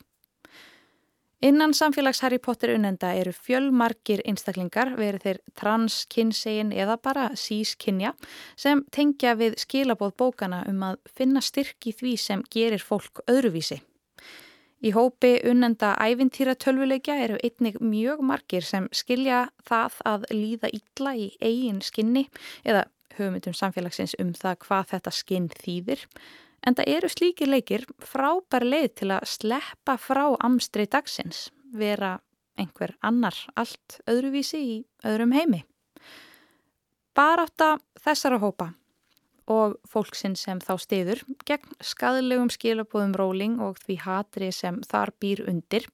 [1.42, 8.12] Innan samfélags Harry Potter unnenda eru fjölmarkir einstaklingar, verið þeir trans-kynsegin eða bara sís-kynja,
[8.60, 13.80] sem tengja við skilabóð bókana um að finna styrki því sem gerir fólk öðruvísi.
[14.84, 21.16] Í hópi unnenda ævintýra tölvuleikja eru einnig mjög margir sem skilja það að líða illa
[21.16, 22.28] í eigin skinni
[22.64, 26.06] eða höfumundum samfélagsins um það hvað þetta skinn þýðir
[26.66, 32.18] En það eru slíkir leikir frábær leið til að sleppa frá amstri dagsins, vera
[32.60, 34.76] einhver annar allt öðruvísi í
[35.08, 35.64] öðrum heimi.
[37.16, 38.74] Baráta þessara hópa
[39.50, 45.48] og fólksinn sem þá stiður gegn skadlegum skilabóðum róling og því hatri sem þar býr
[45.50, 45.88] undir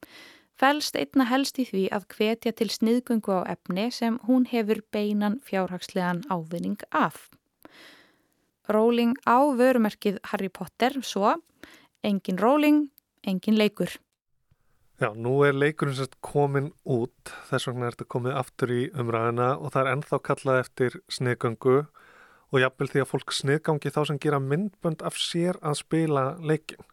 [0.59, 5.39] fælst einna helst í því að hvetja til sniðgöngu á efni sem hún hefur beinan
[5.47, 7.29] fjárhagslegan ávinning af.
[8.71, 11.35] Rowling á vörumerkið Harry Potter svo
[12.05, 12.89] engin Rowling,
[13.25, 13.89] engin leikur.
[15.01, 19.49] Já, nú er leikurinn sérst komin út, þess vegna er þetta komið aftur í umræðina
[19.57, 21.73] og það er ennþá kallað eftir sniðgöngu
[22.55, 26.85] og jafnvel því að fólk sniðgangi þá sem gera myndbönd af sér að spila leikin.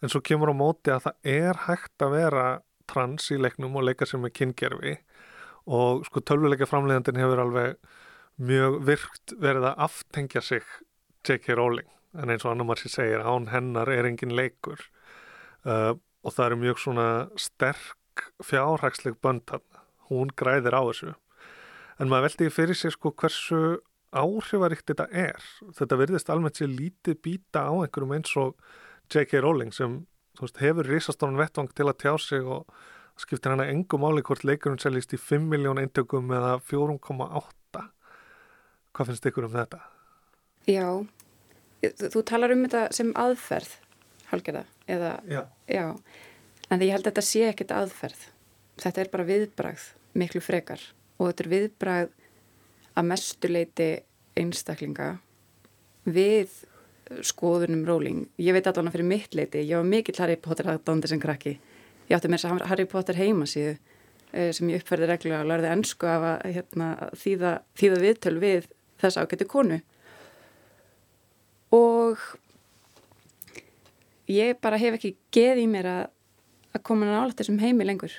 [0.00, 2.46] En svo kemur á móti að það er hægt að vera
[2.88, 4.96] trans í leiknum og leika sem er kyngerfi
[5.66, 7.76] og sko tölvuleika framleiðandin hefur alveg
[8.36, 10.64] mjög virkt verið að aftengja sig
[11.26, 11.56] J.K.
[11.58, 14.80] Rowling en eins og annar margir segir án hennar er engin leikur
[15.66, 17.08] uh, og það eru mjög svona
[17.40, 19.64] sterk fjárhagsleg bönd hann
[20.10, 21.14] hún græðir á þessu
[21.98, 23.60] en maður veldi fyrir sig sko hversu
[24.16, 28.54] áhrifaríkt þetta er þetta verðist almennt sér lítið býta á einhverjum eins og
[29.12, 29.42] J.K.
[29.42, 30.04] Rowling sem
[30.40, 32.70] veist, hefur risastónan vettvang til að tjá sig og
[33.20, 37.84] skiptir hana engum máli hvort leikurinn seljist í 5 miljón eintökum eða 4,8
[38.96, 39.82] hvað finnst ykkur um þetta?
[40.66, 40.86] Já,
[41.82, 43.76] þú talar um þetta sem aðferð,
[44.32, 45.42] halgerða, eða, já.
[45.70, 45.84] já,
[46.70, 48.24] en ég held að þetta sé ekkert aðferð.
[48.82, 49.84] Þetta er bara viðbragð,
[50.18, 50.82] miklu frekar
[51.16, 52.10] og þetta er viðbragð
[52.96, 53.88] að mestuleiti
[54.36, 55.14] einstaklinga
[56.04, 56.52] við
[57.24, 58.26] skoðunum róling.
[58.42, 61.56] Ég veit allavega fyrir mitt leiti, ég var mikill Harry Potter aðdóndir sem krakki.
[62.10, 65.72] Ég átti með þess að Harry Potter heimasíðu eh, sem ég uppferði reglulega og lærði
[65.72, 66.88] ennsku af að hérna,
[67.22, 68.68] þýða, þýða viðtöl við
[69.02, 69.80] þess ágættu konu
[71.76, 72.22] og
[74.30, 76.04] ég bara hef ekki geð í mér að,
[76.74, 78.14] að koma nála þessum heimi lengur.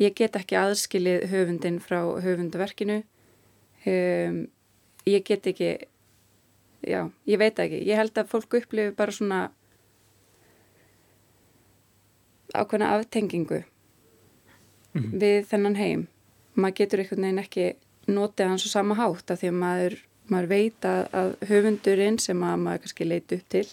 [0.00, 3.02] Ég get ekki aðskilið höfundin frá höfundaverkinu.
[3.86, 4.46] Um,
[5.06, 5.76] ég get ekki
[6.82, 7.82] já, ég veit ekki.
[7.86, 9.44] Ég held að fólk upplifi bara svona
[12.54, 13.62] ákveðna aftengingu
[14.94, 15.20] mm -hmm.
[15.20, 16.06] við þennan heim.
[16.54, 17.66] Maður getur einhvern veginn ekki
[18.06, 19.94] notið hans á sama hátt af því að maður,
[20.32, 23.64] maður veit að, að höfundurinn sem að maður kannski leiti upp til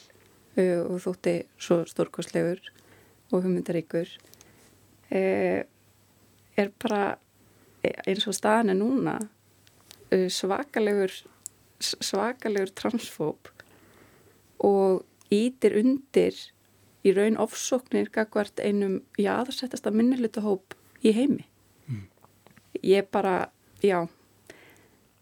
[0.60, 2.62] uh, og þótti svo stórkostlegur
[3.32, 4.16] og höfundaríkur
[5.16, 5.62] uh,
[6.60, 7.04] er bara
[7.82, 11.16] eins og staðan er núna uh, svakalegur
[11.82, 13.50] svakalegur transfób
[14.62, 15.02] og
[15.34, 16.36] ítir undir
[17.02, 21.48] í raun ofsóknir gagvart einum jáðarsettasta minnilutahóp í heimi
[21.88, 22.04] mm.
[22.86, 23.50] ég bara,
[23.82, 24.06] já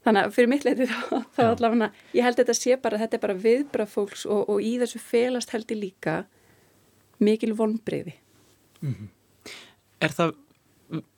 [0.06, 1.00] þannig að fyrir mitt leiti þá,
[1.36, 4.76] þá allavega ég held þetta sé bara, þetta er bara viðbrað fólks og, og í
[4.82, 6.20] þessu felast held ég líka
[7.20, 8.16] mikil vonbreyði
[8.82, 9.16] mm -hmm.
[10.00, 10.36] Er það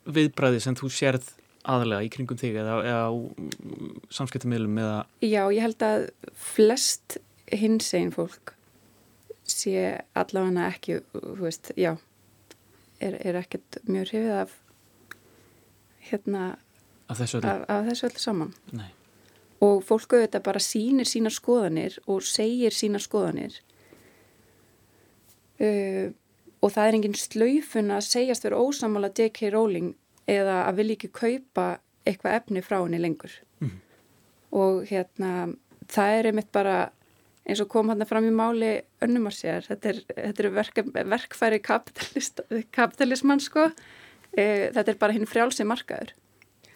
[0.10, 1.28] viðbræði sem þú sérð
[1.64, 3.14] aðalega í kringum þig eða, eða á
[4.10, 5.06] samskiptamilum eða?
[5.22, 7.20] Já, ég held að flest
[7.52, 8.56] hins einn fólk
[9.46, 11.94] sé allavega ekki, þú veist, já
[13.02, 14.58] er, er ekkert mjög hrifið af
[16.10, 16.44] hérna
[17.12, 18.90] af þessu öllu, af, af þessu öllu saman Nei.
[19.64, 23.58] og fólku þetta bara sínir sína skoðanir og segir sína skoðanir
[25.62, 26.08] uh,
[26.62, 29.50] og það er engin slaufun að segjast vera ósamála J.K.
[29.54, 29.96] Rowling
[30.30, 31.68] eða að vilja ekki kaupa
[32.06, 33.78] eitthvað efni frá henni lengur mm.
[34.58, 35.52] og hérna
[35.92, 36.78] það er einmitt bara
[37.42, 41.60] eins og kom hann fram í máli önnumar sér, þetta er, þetta er verk, verkfæri
[41.66, 43.66] kapitalismann sko,
[44.38, 44.44] e,
[44.76, 46.14] þetta er bara hinn frjálsi markaður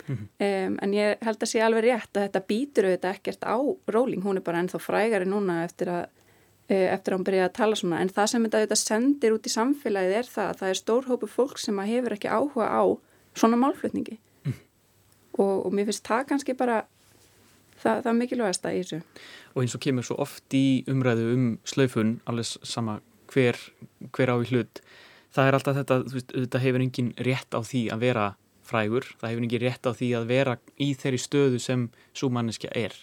[0.07, 0.67] mm -hmm.
[0.67, 4.23] um, en ég held að sé alveg rétt að þetta býtur auðvitað ekkert á róling,
[4.23, 6.05] hún er bara ennþá frægari núna eftir að
[6.69, 9.45] e, eftir að hún byrja að tala svona, en það sem þetta auðvitað sendir út
[9.47, 12.83] í samfélagið er það að það er stórhópu fólk sem hefur ekki áhuga á
[13.35, 14.53] svona málflutningi mm.
[15.37, 16.85] og, og mér finnst það kannski bara
[17.81, 19.01] það, það mikilvægast að í þessu
[19.55, 22.99] og eins og kemur svo oft í umræðu um slöfun, alveg sama
[23.31, 23.57] hver,
[24.11, 24.81] hver á í hlut
[25.35, 28.25] það er alltaf þetta, þú veist, þetta hefur engin rétt á því að vera
[28.65, 32.71] frægur það hefur engin rétt á því að vera í þeirri stöðu sem svo manneskja
[32.75, 32.95] er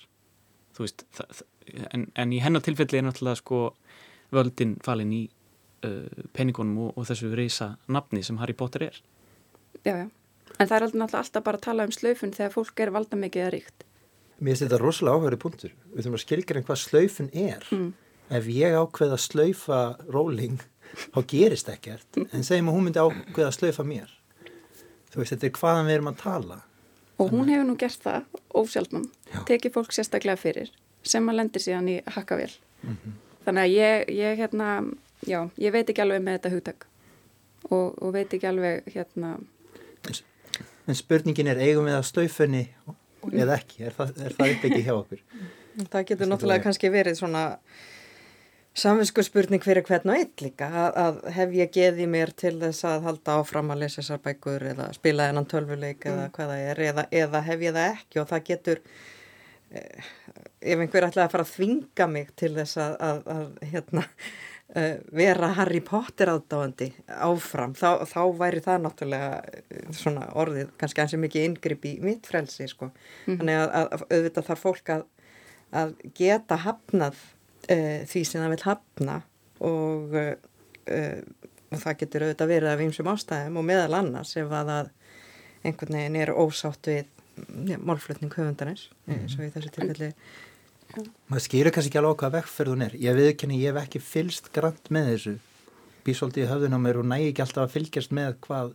[0.78, 1.44] veist það,
[1.92, 3.62] en, en í hennar tilfelli er náttúrulega sko
[4.32, 5.22] völdin falin í
[5.86, 9.00] uh, peningunum og, og þessu reysa nafni sem Harry Potter er
[9.82, 10.08] Já, já,
[10.58, 13.56] en það er alltaf bara að tala um slöfun þegar fólk er valda mikið að
[13.56, 13.86] ríkt
[14.42, 15.74] Mér finnst þetta rosalega áhverju punktur.
[15.92, 17.66] Við þurfum að skilgjara hvað slaufin er.
[17.70, 17.90] Mm.
[18.32, 20.56] Ef ég ákveð að slaufa róling,
[21.14, 22.18] þá gerist ekkert.
[22.32, 24.10] En segjum að hún myndi ákveð að slaufa mér.
[25.12, 26.58] Þú veist, þetta er hvaðan við erum að tala.
[27.20, 29.04] Og hún hefur nú gert það, ósjálfnum,
[29.48, 30.72] tekið fólk sérstaklega fyrir,
[31.06, 32.50] sem að lendir síðan í hakkavél.
[32.82, 33.20] Mm -hmm.
[33.44, 34.68] Þannig að ég, ég, hérna,
[35.26, 36.86] já, ég veit ekki alveg með þetta hugtak.
[37.70, 39.38] Og, og veit ekki alveg, hérna...
[40.86, 42.68] En spurningin er, eigum við að slaufunni
[43.30, 45.20] eða ekki, er það, er það ekki hjá okkur
[45.90, 47.42] Það getur náttúrulega kannski verið svona
[48.78, 52.86] samvinsku spurning fyrir hvern og einn líka að, að hef ég geði mér til þess
[52.88, 56.12] að halda áfram að lesa þessar bækur eða spila einan tölvuleik mm.
[56.12, 58.80] eða hvað það er eða, eða hef ég það ekki og það getur
[59.72, 60.08] eh,
[60.62, 64.96] ef einhver ætlaði að fara að þvinga mig til þess að, að, að hérna uh,
[65.20, 71.24] vera Harry Potter ádáðandi áfram, þá, þá væri það náttúrulega eh, svona orðið kannski ansið
[71.26, 72.88] mikið yngripp í mitt frelsi sko.
[73.26, 75.06] mm þannig að, að auðvitað þarf fólk að,
[75.82, 77.20] að geta hafnað
[77.70, 79.18] uh, því sem það vil hafna
[79.62, 81.22] og, uh,
[81.72, 84.88] og það getur auðvitað verið af einsum ástæðum og meðal annars ef að,
[85.62, 87.04] einhvern veginn er ósátt við
[87.70, 89.38] ja, málflutning höfundarins mm -hmm.
[89.38, 90.12] og í þessu tilfelli.
[91.30, 92.94] Maður skýrir kannski ekki alveg hvað vekkferðun er.
[93.00, 95.38] Ég viðkenni, ég hef ekki fylst grann með þessu.
[96.04, 98.74] Bísóldi í höfðun á mér og næ ekki alltaf að fylgjast með hvað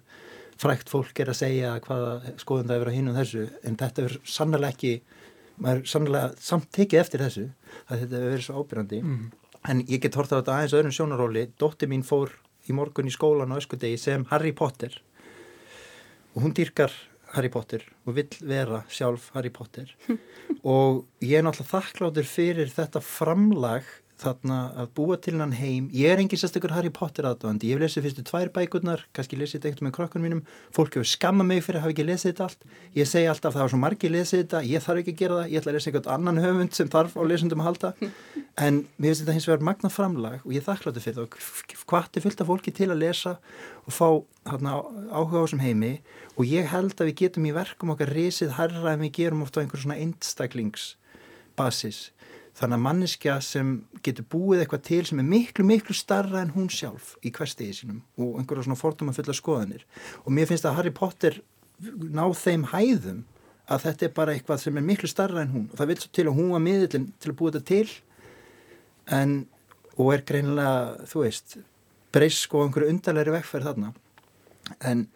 [0.58, 3.50] frækt fólk er að segja hvaða skoðum það er að hínum þessu.
[3.64, 5.02] En þetta er sannlega ekki
[5.64, 7.46] maður sannlega samt tekið eftir þessu
[7.88, 9.26] að þetta hefur verið svo ábyrgandi mm.
[9.74, 12.34] en ég get hortað á þetta aðeins öðrum sjónaróli dótti mín fór
[12.68, 14.92] í morgun í skólan á öskudegi sem Harry Potter.
[16.36, 16.94] Og hún dýrkar
[17.34, 19.94] Harry Potter og vill vera sjálf Harry Potter.
[20.68, 23.88] Og ég er náttúrulega þakkláttur fyrir þetta framlag
[24.22, 25.90] þarna að búa til hann heim.
[25.94, 29.60] Ég er engin sérstaklega Harry Potter aðdóðandi ég hef lesið fyrstu tvær bækurnar, kannski lesið
[29.60, 30.42] þetta eitthvað með krokkunum mínum,
[30.74, 32.62] fólk hefur skammað mig fyrir að hafa ekki lesið þetta allt,
[32.98, 35.48] ég segi alltaf það var svo margi lesið þetta, ég þarf ekki að gera það
[35.54, 37.90] ég ætla að lesa einhvern annan höfund sem þarf á lesundum að halda,
[38.66, 41.28] en mér finnst þetta hins vegar magna framlag og ég þakkláttur fyrir það.
[41.86, 43.34] Hvað fullt af fólki til að lesa
[43.86, 44.10] og fá
[44.50, 44.82] hana,
[45.14, 45.94] áhuga á þessum heimi.
[46.38, 49.62] Og ég held að við getum í verkum okkar risið herra en við gerum ofta
[49.62, 52.00] einhver svona einstaklingsbasis
[52.58, 53.74] þannig að manneskja sem
[54.06, 58.02] getur búið eitthvað til sem er miklu, miklu starra en hún sjálf í hverstegi sínum
[58.18, 59.86] og einhverja svona forduma fulla skoðanir.
[60.26, 61.42] Og mér finnst að Harry Potter
[61.78, 63.22] ná þeim hæðum
[63.68, 65.68] að þetta er bara eitthvað sem er miklu starra en hún.
[65.70, 67.96] Og það vil svo til að hún var miðlinn til að búið þetta til.
[69.18, 69.38] En
[69.98, 71.58] og er greinilega, þú veist
[72.14, 73.94] breysk og einhverju undarleiri vekkferð þarna.
[74.86, 75.08] En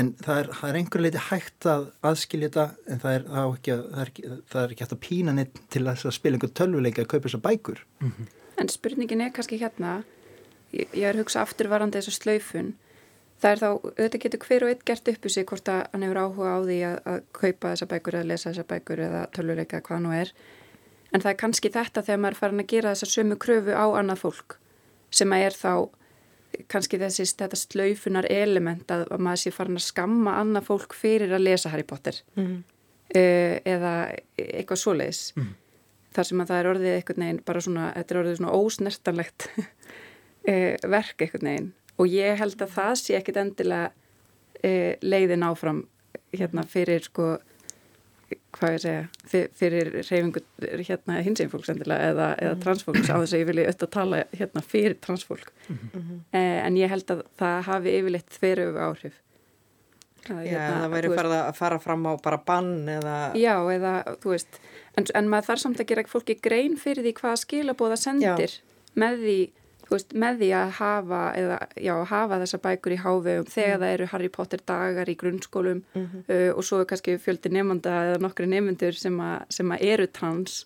[0.00, 3.52] en það er, það er einhver leiti hægt að aðskilja þetta en það er, það
[3.56, 7.04] ekki, það er, það er ekki hægt að pína neitt til að spila einhver tölvuleika
[7.04, 7.84] að kaupa þessar bækur.
[8.00, 8.34] Mm -hmm.
[8.60, 10.02] En spurningin er kannski hérna
[10.72, 12.74] ég, ég er hugsað afturvarandi þessu slöifun
[13.42, 16.04] það er þá, þetta getur hver og eitt gert upp í sig hvort að hann
[16.06, 19.82] hefur áhuga á því að, að kaupa þessar bækur eða lesa þessar bækur eða tölvuleika
[19.84, 20.32] hvað nú er.
[21.12, 23.86] En það er kannski þetta þegar maður er farin að gera þessar sömu kröfu á
[24.00, 24.58] annað fólk
[25.14, 25.72] sem að er þá
[26.70, 31.34] kannski þessi þetta slaufunar element að, að maður sé farin að skamma annað fólk fyrir
[31.36, 32.56] að lesa Harry Potter mm.
[33.16, 33.94] uh, eða
[34.40, 35.50] eitthvað svoleiðis mm.
[36.16, 39.48] þar sem að það er orðið eitthvað neginn bara svona, þetta er orðið svona ósnertanlegt
[39.56, 45.84] uh, verk eitthvað neginn og ég held að það sé ekkit endilega uh, leiðin áfram
[46.36, 47.36] hérna fyrir sko
[48.56, 50.42] hvað ég segja, fyrir reyfingu
[50.88, 52.62] hérna hinsinn fólks endilega eða, eða mhm.
[52.64, 56.18] transfólks á þess að ég vilja öll að tala hérna fyrir transfólk mm -hmm.
[56.32, 59.20] eh, en ég held að það hafi yfirleitt þverju áhrif
[60.26, 63.92] það, Já, hérna, það væri farið að fara fram á bara bann eða Já, eða,
[64.22, 64.60] þú veist
[64.96, 68.62] en, en maður þarf samt að gera fólki grein fyrir því hvaða skilabóða sendir Já.
[68.94, 69.38] með því
[69.90, 73.82] veist, með því að hafa, eða, já, hafa þessa bækur í hávegum þegar mm.
[73.82, 76.24] það eru Harry Potter dagar í grunnskólum mm -hmm.
[76.28, 80.64] uh, og svo er kannski fjöldi nefnda eða nokkru nefndur sem, sem að eru trans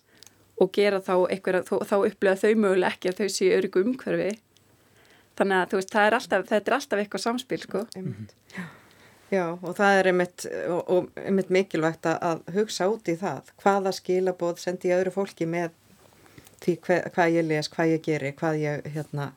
[0.61, 4.31] og gera þá eitthvað, þá, þá upplega þau möguleg ekki að þau séu öryggu umhverfi
[5.39, 7.87] þannig að veist, er alltaf, þetta er alltaf eitthvað samspil sko.
[7.95, 8.69] mm -hmm.
[9.31, 13.93] Já og það er einmitt, og, og einmitt mikilvægt að hugsa út í það hvaða
[13.95, 15.71] skilabóð sendi ég öðru fólki með
[16.61, 19.31] því hver, hvað ég les, hvað ég geri, hvað ég, hérna,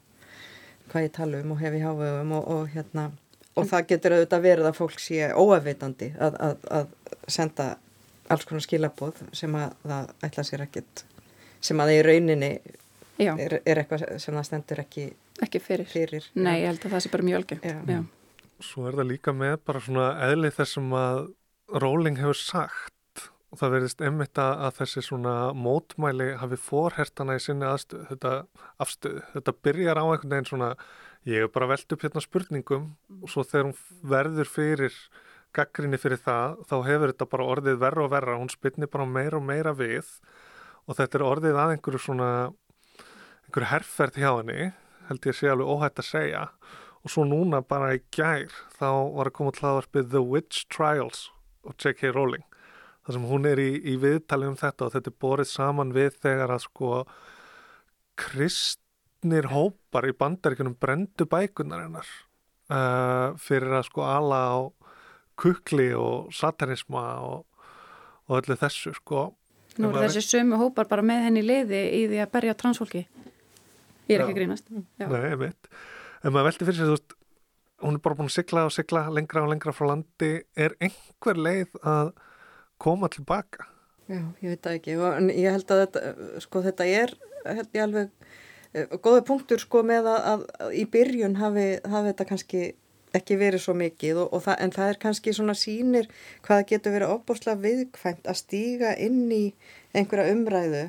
[0.91, 3.09] hvað ég tala um og hef í hávegum og, og, hérna,
[3.55, 7.69] og það getur auðvitað verið að fólk sé óafvitandi að, að, að senda
[8.33, 11.05] alls konar skilabóð sem að það ætla sér ekkit,
[11.65, 12.51] sem að það í rauninni
[13.21, 15.07] er, er eitthvað sem það stendur ekki,
[15.45, 15.89] ekki fyrir.
[15.89, 16.29] fyrir.
[16.37, 18.13] Nei, ég held að það sé bara mjög algengt.
[18.65, 21.25] Svo er það líka með bara svona eðlið þessum að
[21.81, 22.93] Róling hefur sagt
[23.55, 28.33] og það verðist einmitt að þessi svona mótmæli hafi forhertana í sinni aðstöð, þetta
[28.83, 30.71] afstöð, þetta byrjar á einhvern veginn svona,
[31.31, 32.89] ég er bara veld upp hérna spurningum
[33.21, 33.77] og svo þegar hún
[34.11, 34.97] verður fyrir
[35.55, 39.39] gaggrinni fyrir það, þá hefur þetta bara orðið verra og verra, hún spilnir bara meira
[39.39, 40.09] og meira við
[40.89, 42.31] og þetta er orðið að einhverju svona,
[43.47, 44.73] einhverju herrferð hjá henni,
[45.13, 46.43] held ég sé alveg óhætt að segja.
[47.05, 51.29] Og svo núna bara í gær þá var að koma til aðvarpið The Witch Trials
[51.63, 52.11] og J.K.
[52.17, 52.45] Rowling
[53.05, 56.19] þar sem hún er í, í viðtali um þetta og þetta er borið saman við
[56.25, 56.91] þegar að sko
[58.21, 62.11] kristnir hópar í bandaríkunum brendu bækunar hennar
[62.71, 64.59] uh, fyrir að sko ala á
[65.41, 67.65] kukli og satanisma og,
[68.31, 69.33] og öllu þessu sko.
[69.83, 73.03] Nú er þessi sömu hópar bara með henni liði í því að berja transfólki.
[74.07, 74.71] Ég er ekki grínast.
[75.01, 75.09] Já.
[75.09, 75.75] Nei, ég veit
[76.25, 77.17] en maður veldi fyrir sig þú veist
[77.85, 80.33] hún er bara búin að sigla og sigla lengra og lengra frá landi.
[80.57, 82.13] Er einhver leið að
[82.85, 83.69] koma tilbaka.
[84.05, 84.97] Já, ég veit það ekki.
[85.09, 87.15] En ég held að þetta, sko, þetta er
[87.45, 92.11] held ég alveg uh, góða punktur sko með að, að, að í byrjun hafi, hafi
[92.13, 92.65] þetta kannski
[93.15, 96.09] ekki verið svo mikið og, og það, en það er kannski svona sínir
[96.47, 99.45] hvað getur verið óbúslega viðkvæmt að stíga inn í
[99.95, 100.83] einhverja umræðu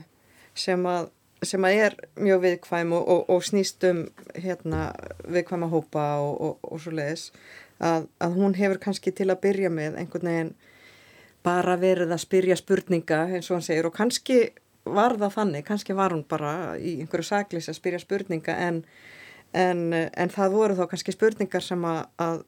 [0.57, 1.11] sem að,
[1.45, 4.01] sem að er mjög viðkvæm og, og, og snýst um
[4.33, 4.87] hérna,
[5.29, 7.29] viðkvæma hópa og svo leiðis
[7.77, 10.53] að hún hefur kannski til að byrja með einhvern veginn
[11.45, 14.39] bara verið að spyrja spurninga eins og hann segir og kannski
[14.85, 18.83] var það þannig, kannski var hún bara í einhverju saglis að spyrja spurninga en,
[19.53, 22.43] en, en það voru þá kannski spurningar sem að, að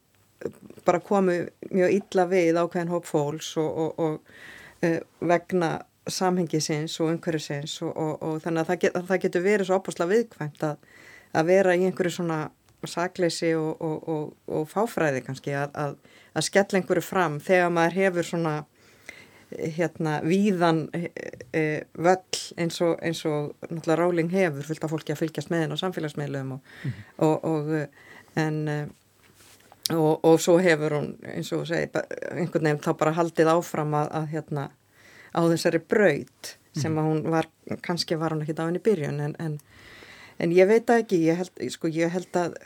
[0.86, 1.40] bara komu
[1.72, 5.00] mjög illa við ákveðin hóp fólks og, og, og uh,
[5.32, 5.72] vegna
[6.08, 10.64] samhengisins og umhverjusins og, og þannig að það, get, það getur verið svo opasla viðkvæmt
[10.70, 10.86] að,
[11.36, 12.38] að vera í einhverju svona
[12.86, 15.96] sagleysi og fáfræði kannski að,
[16.30, 18.52] að skella einhverju fram þegar maður hefur svona
[19.50, 21.62] hérna víðan e,
[21.96, 25.76] völl eins og, eins og náttúrulega Ráling hefur fullt af fólki að fylgjast með henn
[25.76, 27.06] á samfélagsmiðlum og, mm -hmm.
[27.24, 28.78] og, og en e,
[29.96, 31.88] og svo hefur hún eins og segi
[32.30, 34.70] einhvern veginn þá bara haldið áfram að, að hérna
[35.32, 36.98] á þessari braut sem mhm.
[36.98, 37.48] að hún var
[37.82, 39.58] kannski var hún ekki á henni byrjun en, en,
[40.38, 42.58] en ég veit ekki ég held, sko, ég held að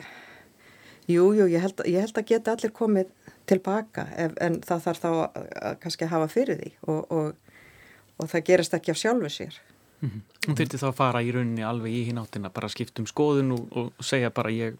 [1.08, 3.10] jújú, jú, ég, held, ég held að geta allir komið
[3.50, 5.38] tilbaka ef, en það þarf þá að,
[5.70, 7.56] að kannski að hafa fyrir því og, og,
[8.18, 9.60] og það gerist ekki af sjálfu sér.
[10.02, 10.54] Mm -hmm.
[10.56, 13.92] Þurfti þá að fara í rauninni alveg í hinn áttina, bara skiptum skoðun og, og
[14.04, 14.78] segja bara ég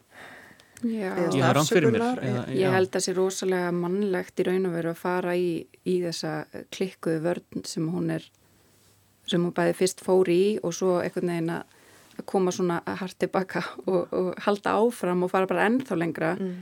[0.82, 2.18] Já, ég har rann fyrir mér.
[2.18, 5.66] eða, ég held að það sé rosalega mannlegt í raun og veru að fara í,
[5.86, 8.26] í þessa klikkuðu vörn sem hún er
[9.30, 11.52] sem hún bæði fyrst fóri í og svo einhvern veginn
[12.18, 16.52] að koma svona hart tilbaka og, og halda áfram og fara bara ennþá lengra mm.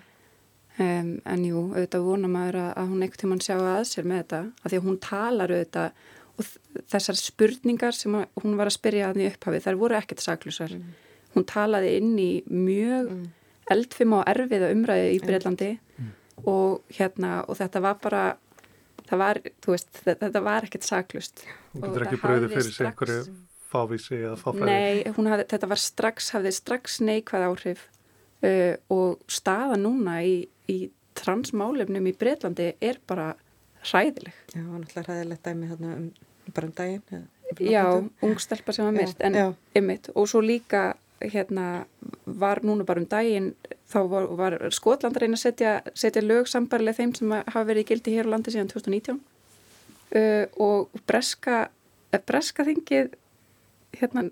[0.78, 4.22] um, en jú, auðvitað vona maður að, að hún einhvern tíman sjá að sér með
[4.22, 6.06] þetta af því að hún talar auðvitað
[6.40, 6.54] og
[6.88, 10.96] þessar spurningar sem hún var að spyrja að því upphafi, þær voru ekkert saklusar mm.
[11.34, 13.28] hún talaði inn í mjög mm
[13.70, 16.10] eldfim og erfiða umræði í Breitlandi mm.
[16.50, 18.24] og hérna og þetta var bara
[19.10, 21.44] það var, þú veist, þetta var ekkert saklust.
[21.74, 23.22] Hún getur ekki bröðið fyrir sig einhverju
[23.70, 24.70] fávísi eða fáfræði?
[24.70, 27.84] Nei, hafði, þetta var strax, hafði strax neikvæð áhrif
[28.46, 30.40] uh, og staða núna í,
[30.70, 30.78] í
[31.20, 33.32] transmálefnum í Breitlandi er bara
[33.90, 34.34] hræðileg.
[34.54, 36.10] Já, ætla hræðilegt dæmi hérna um
[36.54, 37.28] bara um daginn.
[37.60, 37.84] Já,
[38.22, 41.84] ungstelpa sem var myrt, en ymmit og svo líka hérna
[42.24, 43.52] var núna bara um daginn
[43.90, 47.84] þá var, var Skotland að reyna að setja, setja lög sambarlega þeim sem hafa verið
[47.84, 51.66] í gildi hér á landi síðan 2019 uh, og breska,
[52.30, 53.10] breska þingið
[53.98, 54.26] hérna,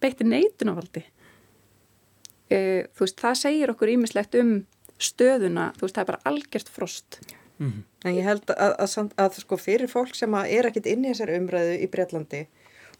[0.00, 4.54] beitti neitunafaldi uh, þú veist það segir okkur ímislegt um
[5.00, 7.20] stöðuna, þú veist það er bara algjört frost
[7.58, 7.82] mm -hmm.
[8.04, 11.08] En ég held að, að, að, að sko fyrir fólk sem er ekkit inn í
[11.08, 12.46] þessari umræðu í Breitlandi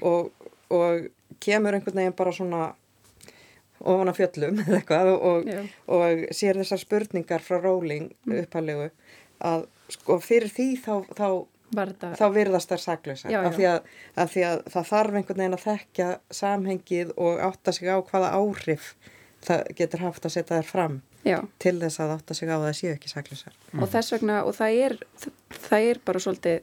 [0.02, 0.32] og,
[0.68, 1.08] og
[1.40, 2.74] kemur einhvern veginn bara svona
[3.80, 8.42] ofan á fjöllum eða eitthvað og, og, og sér þessar spurningar frá Róling mm.
[8.42, 8.90] upphællegu
[9.40, 11.28] að sko fyrir því þá, þá,
[11.70, 13.68] þá virðast þær saklösa af því,
[14.16, 16.08] af því að það þarf einhvern veginn að þekkja
[16.40, 18.94] samhengið og átta sig á hvaða áhrif
[19.44, 21.38] það getur haft að setja þær fram Já.
[21.60, 23.56] til þess að átta sig á að það séu ekki saklösar.
[23.72, 23.84] Mm.
[23.84, 24.96] Og þess vegna og það er,
[25.68, 26.60] það er bara svolítið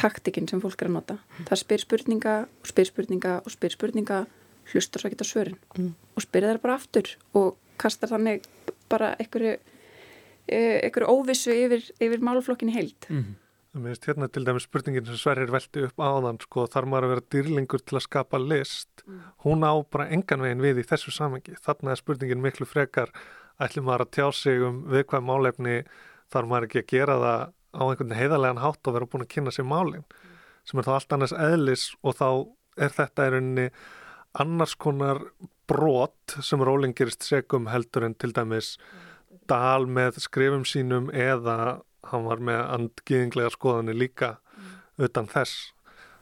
[0.00, 1.18] taktikinn sem fólk er að nota.
[1.48, 4.24] Það spyr spurninga og spyr spurninga og spyr spurninga
[4.72, 5.92] hlustar svo ekki á svörin mm.
[6.16, 8.44] og spyrir þær bara aftur og kastar þannig
[8.92, 9.56] bara einhverju,
[10.48, 13.08] e, einhverju óvissu yfir, yfir málflokkinni heild.
[13.10, 13.34] Mm.
[13.74, 17.10] Það minnst hérna til dæmis spurningin sem Sverrir veldi upp áðan sko þar maður að
[17.10, 19.16] vera dýrlingur til að skapa list mm.
[19.42, 21.56] hún á bara engan veginn við í þessu samengi.
[21.64, 23.10] Þarna er spurningin miklu frekar
[23.58, 25.74] ætlum maður að tjá sig um við hvað málefni
[26.30, 27.42] þar maður ekki að gera það
[27.74, 30.36] á einhvern heiðarlegan hátt og vera búin að kynna sér málinn mm.
[30.70, 32.28] sem er þá allt annars eðlis og þá
[32.86, 33.66] er þetta í rauninni
[34.44, 35.24] annars konar
[35.66, 38.76] brot sem Róling gerist segum heldur en til dæmis
[39.50, 44.36] dal með skrifum sínum eða hann var með andgiðinglega skoðanir líka
[45.00, 45.72] utan þess.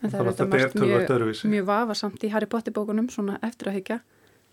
[0.03, 4.01] En það er þetta mjög, mjög vafasamt í Harry Potter bókunum svona eftir að higgja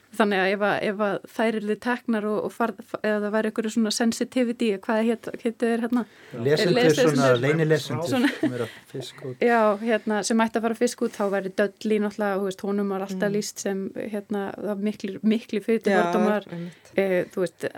[0.09, 3.49] Þannig að ef, að, ef að þær eru teknar og, og far, eða það væri
[3.51, 6.03] einhverju svona sensitivity, hvað héttu þeir hérna?
[6.47, 9.45] Lesendur, svona leinilesendur sem er að fisk út.
[9.45, 12.93] Já, hérna, sem ætti að fara að fisk út, þá væri dölli náttúrulega, veist, honum
[12.95, 13.35] var alltaf mm.
[13.37, 14.43] líst sem hérna,
[14.81, 16.49] miklu, miklu fyrir til fordómar,
[16.97, 17.69] e, þú veist,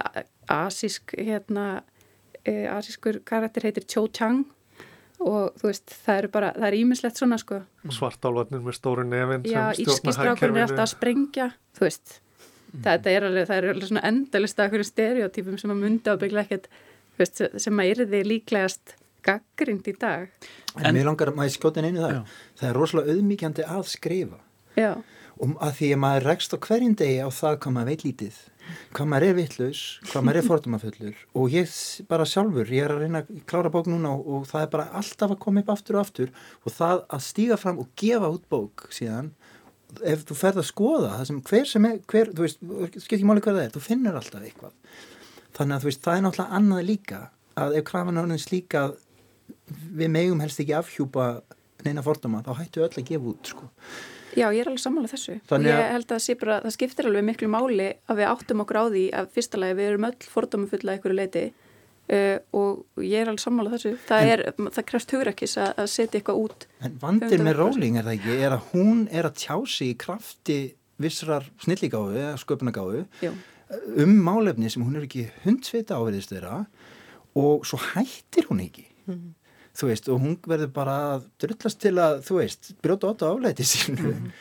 [0.56, 1.68] asísk, hérna,
[2.46, 4.46] e, asískur karakter heitir Cho Chang
[5.22, 7.60] og þú veist, það eru bara, það er ímislegt svona sko.
[7.94, 12.16] Svartálvarnir með stóru nefn Já, ískistrákurinn er alltaf að sprengja þú veist,
[12.72, 12.82] mm.
[12.88, 16.46] það er alveg það er alveg svona endalist af hverju stereotypum sem að myndi ábyggla
[16.48, 16.68] ekkert
[17.22, 20.30] veist, sem að yrði líklegast gaggrind í dag
[20.74, 22.22] En, en mér langar að maður skjóta inn einu það já.
[22.58, 24.40] það er rosalega auðmíkjandi að skrifa
[24.80, 24.94] Já
[25.42, 28.40] um að því að maður rekst á hverjum degi á það hvað maður veit lítið
[28.96, 31.76] hvað maður er vittlaus, hvað maður er fordómafullur og ég
[32.10, 34.90] bara sjálfur ég er að reyna að klára bók núna og, og það er bara
[35.02, 38.46] alltaf að koma upp aftur og aftur og það að stíga fram og gefa út
[38.52, 39.34] bók síðan
[40.08, 42.62] ef þú ferð að skoða það sem hver sem er hver, þú veist,
[43.04, 44.76] skil ekki máli hvað það er þú finnir alltaf eitthvað.
[45.58, 47.20] Þannig að þú veist, það er náttúrulega annað líka
[47.62, 48.86] að ef krafan orðin slíka
[49.92, 51.28] við megum helst ekki afhjúpa
[51.84, 53.70] neina fordóma, þá hættu öll að gefa út sko
[54.38, 55.36] Já, ég er alveg sammálað þessu.
[55.52, 58.86] Og ég held að bara, það skiptir alveg miklu máli að við áttum okkur á
[58.94, 63.44] því að fyrsta lagi við erum öll fordómafulla eitthvað leiti uh, og ég er alveg
[63.44, 63.94] sammálað þessu.
[64.10, 68.00] Það, en, er, það krefst hugrakis að, að setja eitthvað út En vandir með Róling
[68.00, 70.60] er það ekki er að hún er að tjási í krafti
[71.02, 73.06] vissrar snilligáðu eða sköpunagáðu
[74.04, 76.66] um málefni sem hún er ekki hundsvita áverðist þeirra
[77.40, 78.84] og svo hættir hún ekki.
[79.08, 79.32] Mm
[79.78, 83.68] þú veist, og hún verður bara að drullast til að, þú veist, brjóta átta áleiti
[83.68, 84.32] sínu mm -hmm.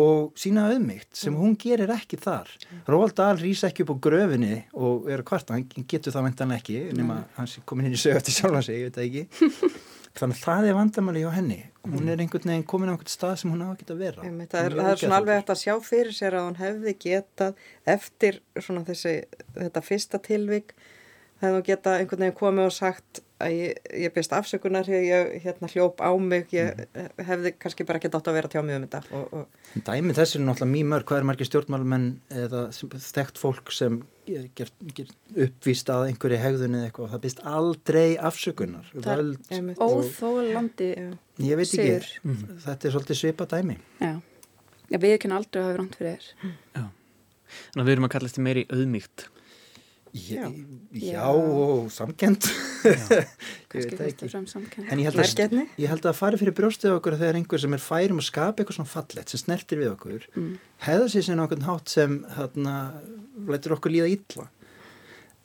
[0.00, 2.48] og sína auðmygt sem hún gerir ekki þar.
[2.86, 6.92] Róald Dahl rýs ekki upp á gröfinni og er hvart, hann getur það mentan ekki
[6.92, 9.28] nema hans er komin inn í sög eftir sjálf hans, ég veit það ekki.
[10.14, 11.64] Þannig að það er vandamæli hjá henni.
[11.82, 14.22] Hún er einhvern veginn komin á einhvern stað sem hún getið að vera.
[14.22, 16.92] Emme, það, er, það er svona alveg eftir að sjá fyrir sér að hún hefði
[17.02, 17.54] getað
[17.84, 19.14] eftir svona þessi,
[19.56, 20.70] þetta fyrsta tilvik
[21.42, 25.68] hefði hún getað einhvern veginn komið og sagt að ég, ég byrst afsökunar ég hérna,
[25.70, 27.10] hljóp á mig, ég mm.
[27.28, 29.02] hefði kannski bara ekki dátt að vera tjá mig um þetta.
[29.18, 29.70] Og, og...
[29.86, 32.08] Dæmið þessi er náttúrulega mjög mörg, hvað er margir stjórnmálumenn
[32.44, 32.64] eða
[33.04, 35.12] þekkt fólk sem ger, ger, ger
[35.46, 38.90] uppvíst að einhverju hegðun eða eitthvað, það byrst aldrei afsökunar.
[38.94, 39.24] Það
[39.58, 41.20] er óþólandi sigur.
[41.44, 42.42] Ég veit ekki, mm.
[42.64, 43.78] þetta er svolítið svipa dæmi.
[44.00, 44.14] Já,
[44.92, 46.52] Já við ekki aldrei hafa ránt fyrir þér.
[46.74, 46.84] Já,
[47.70, 49.28] þannig að við erum að kalla þetta meiri auðmíkt.
[50.14, 50.46] Já,
[50.94, 52.46] já og samkend
[53.70, 56.56] kannski fyrst og fremst samkend en ég held, að, ég held að það fari fyrir
[56.58, 59.90] brjóstið okkur þegar einhver sem er færum að skapa eitthvað svona fallet sem snertir við
[59.96, 60.52] okkur mm.
[60.86, 62.76] hefða sér sem okkur hátt sem hérna,
[63.50, 64.46] lætur okkur líða ítla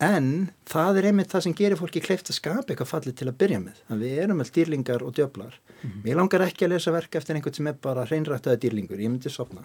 [0.06, 0.30] en
[0.70, 3.58] það er einmitt það sem gerir fólki kleift að skapa eitthvað fallet til að byrja
[3.60, 3.82] með.
[3.90, 5.58] Þannig við erum með dýrlingar og djöflar.
[5.80, 6.02] Mm.
[6.04, 9.32] mér langar ekki að lesa verk eftir einhvern sem er bara hreinrættaði dýrlingur, ég myndi
[9.32, 9.64] sopna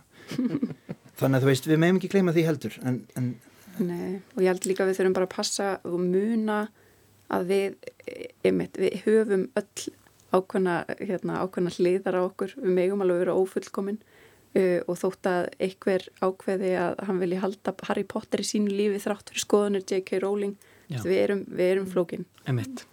[1.19, 3.33] þannig að þú veist, við meðum ekki gleyma því heldur en, en
[3.83, 6.59] Nei, og ég held líka að við þurfum bara að passa og muna
[7.35, 7.77] að við,
[8.47, 9.87] einmitt, við höfum öll
[10.35, 11.41] ákveðna, hérna,
[11.79, 14.01] hliðar á okkur, við megum alveg vera ófullkomin
[14.59, 19.03] uh, og þótt að einhver ákveði að hann vilji halda Harry Potter í sínu lífi
[19.05, 20.23] þrátt fyrir skoðunir J.K.
[20.25, 20.57] Rowling,
[20.91, 22.27] við erum, við erum flókin.
[22.49, 22.85] Einmitt.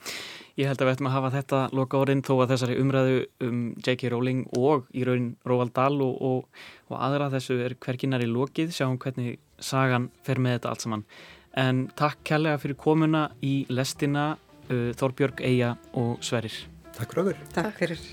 [0.59, 3.61] Ég held að við ættum að hafa þetta loka orðin þó að þessari umræðu um
[3.79, 4.09] J.K.
[4.11, 8.73] Rowling og í raun Róvald Dahl og, og, og aðra þessu er hverginnar í lokið,
[8.75, 11.05] sjáum hvernig sagan fer með þetta allt saman.
[11.57, 16.55] En takk kærlega fyrir komuna í lestina uh, Þorbjörg, Eija og Sverrir.
[16.95, 17.47] Takk fyrir okkur.
[17.55, 18.09] Takk fyrir.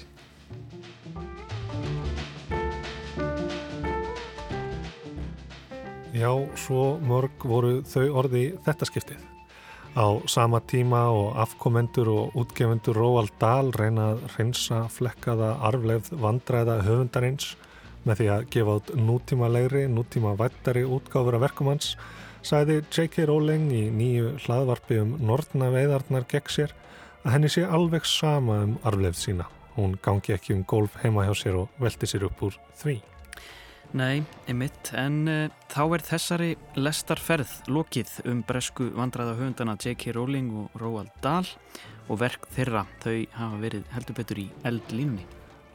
[6.18, 9.20] Já, svo mörg voru þau orði þetta skiptið.
[9.98, 16.80] Á sama tíma og afkomendur og útgefundur Róald Dahl reyna að reynsa flekkaða arfleifð vandræða
[16.86, 17.52] höfundarins
[18.06, 21.92] með því að gefa út nútíma legri, nútíma vættari útgáfur af verkumans,
[22.46, 23.26] sæði J.K.
[23.28, 26.74] Rowling í nýju hlaðvarpi um nortna veiðarnar gegn sér
[27.24, 29.48] að henni sé alveg sama um arfleifð sína.
[29.76, 32.98] Hún gangi ekki um golf heima hjá sér og velti sér upp úr því.
[33.96, 40.12] Nei, einmitt, en uh, þá er þessari lestarferð lokið um bresku vandraða höfundana J.K.
[40.12, 41.48] Rowling og Roald Dahl
[42.08, 45.24] og verk þeirra, þau hafa verið heldur betur í eldlínni.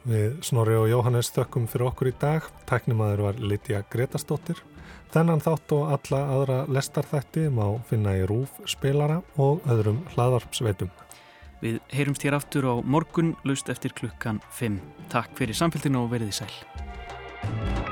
[0.04, 4.58] Við Snorri og Jóhannes þökkum fyrir okkur í dag, tæknimaður var Lítiða Gretastóttir.
[5.14, 10.92] Þennan þátt og alla aðra lestarþætti má finna í rúf, spilara og öðrum hlaðvarpsveitum.
[11.64, 14.76] Við heyrumst hér aftur á morgun, laust eftir klukkan 5.
[15.14, 17.83] Takk fyrir samfélginu og veriði sæl.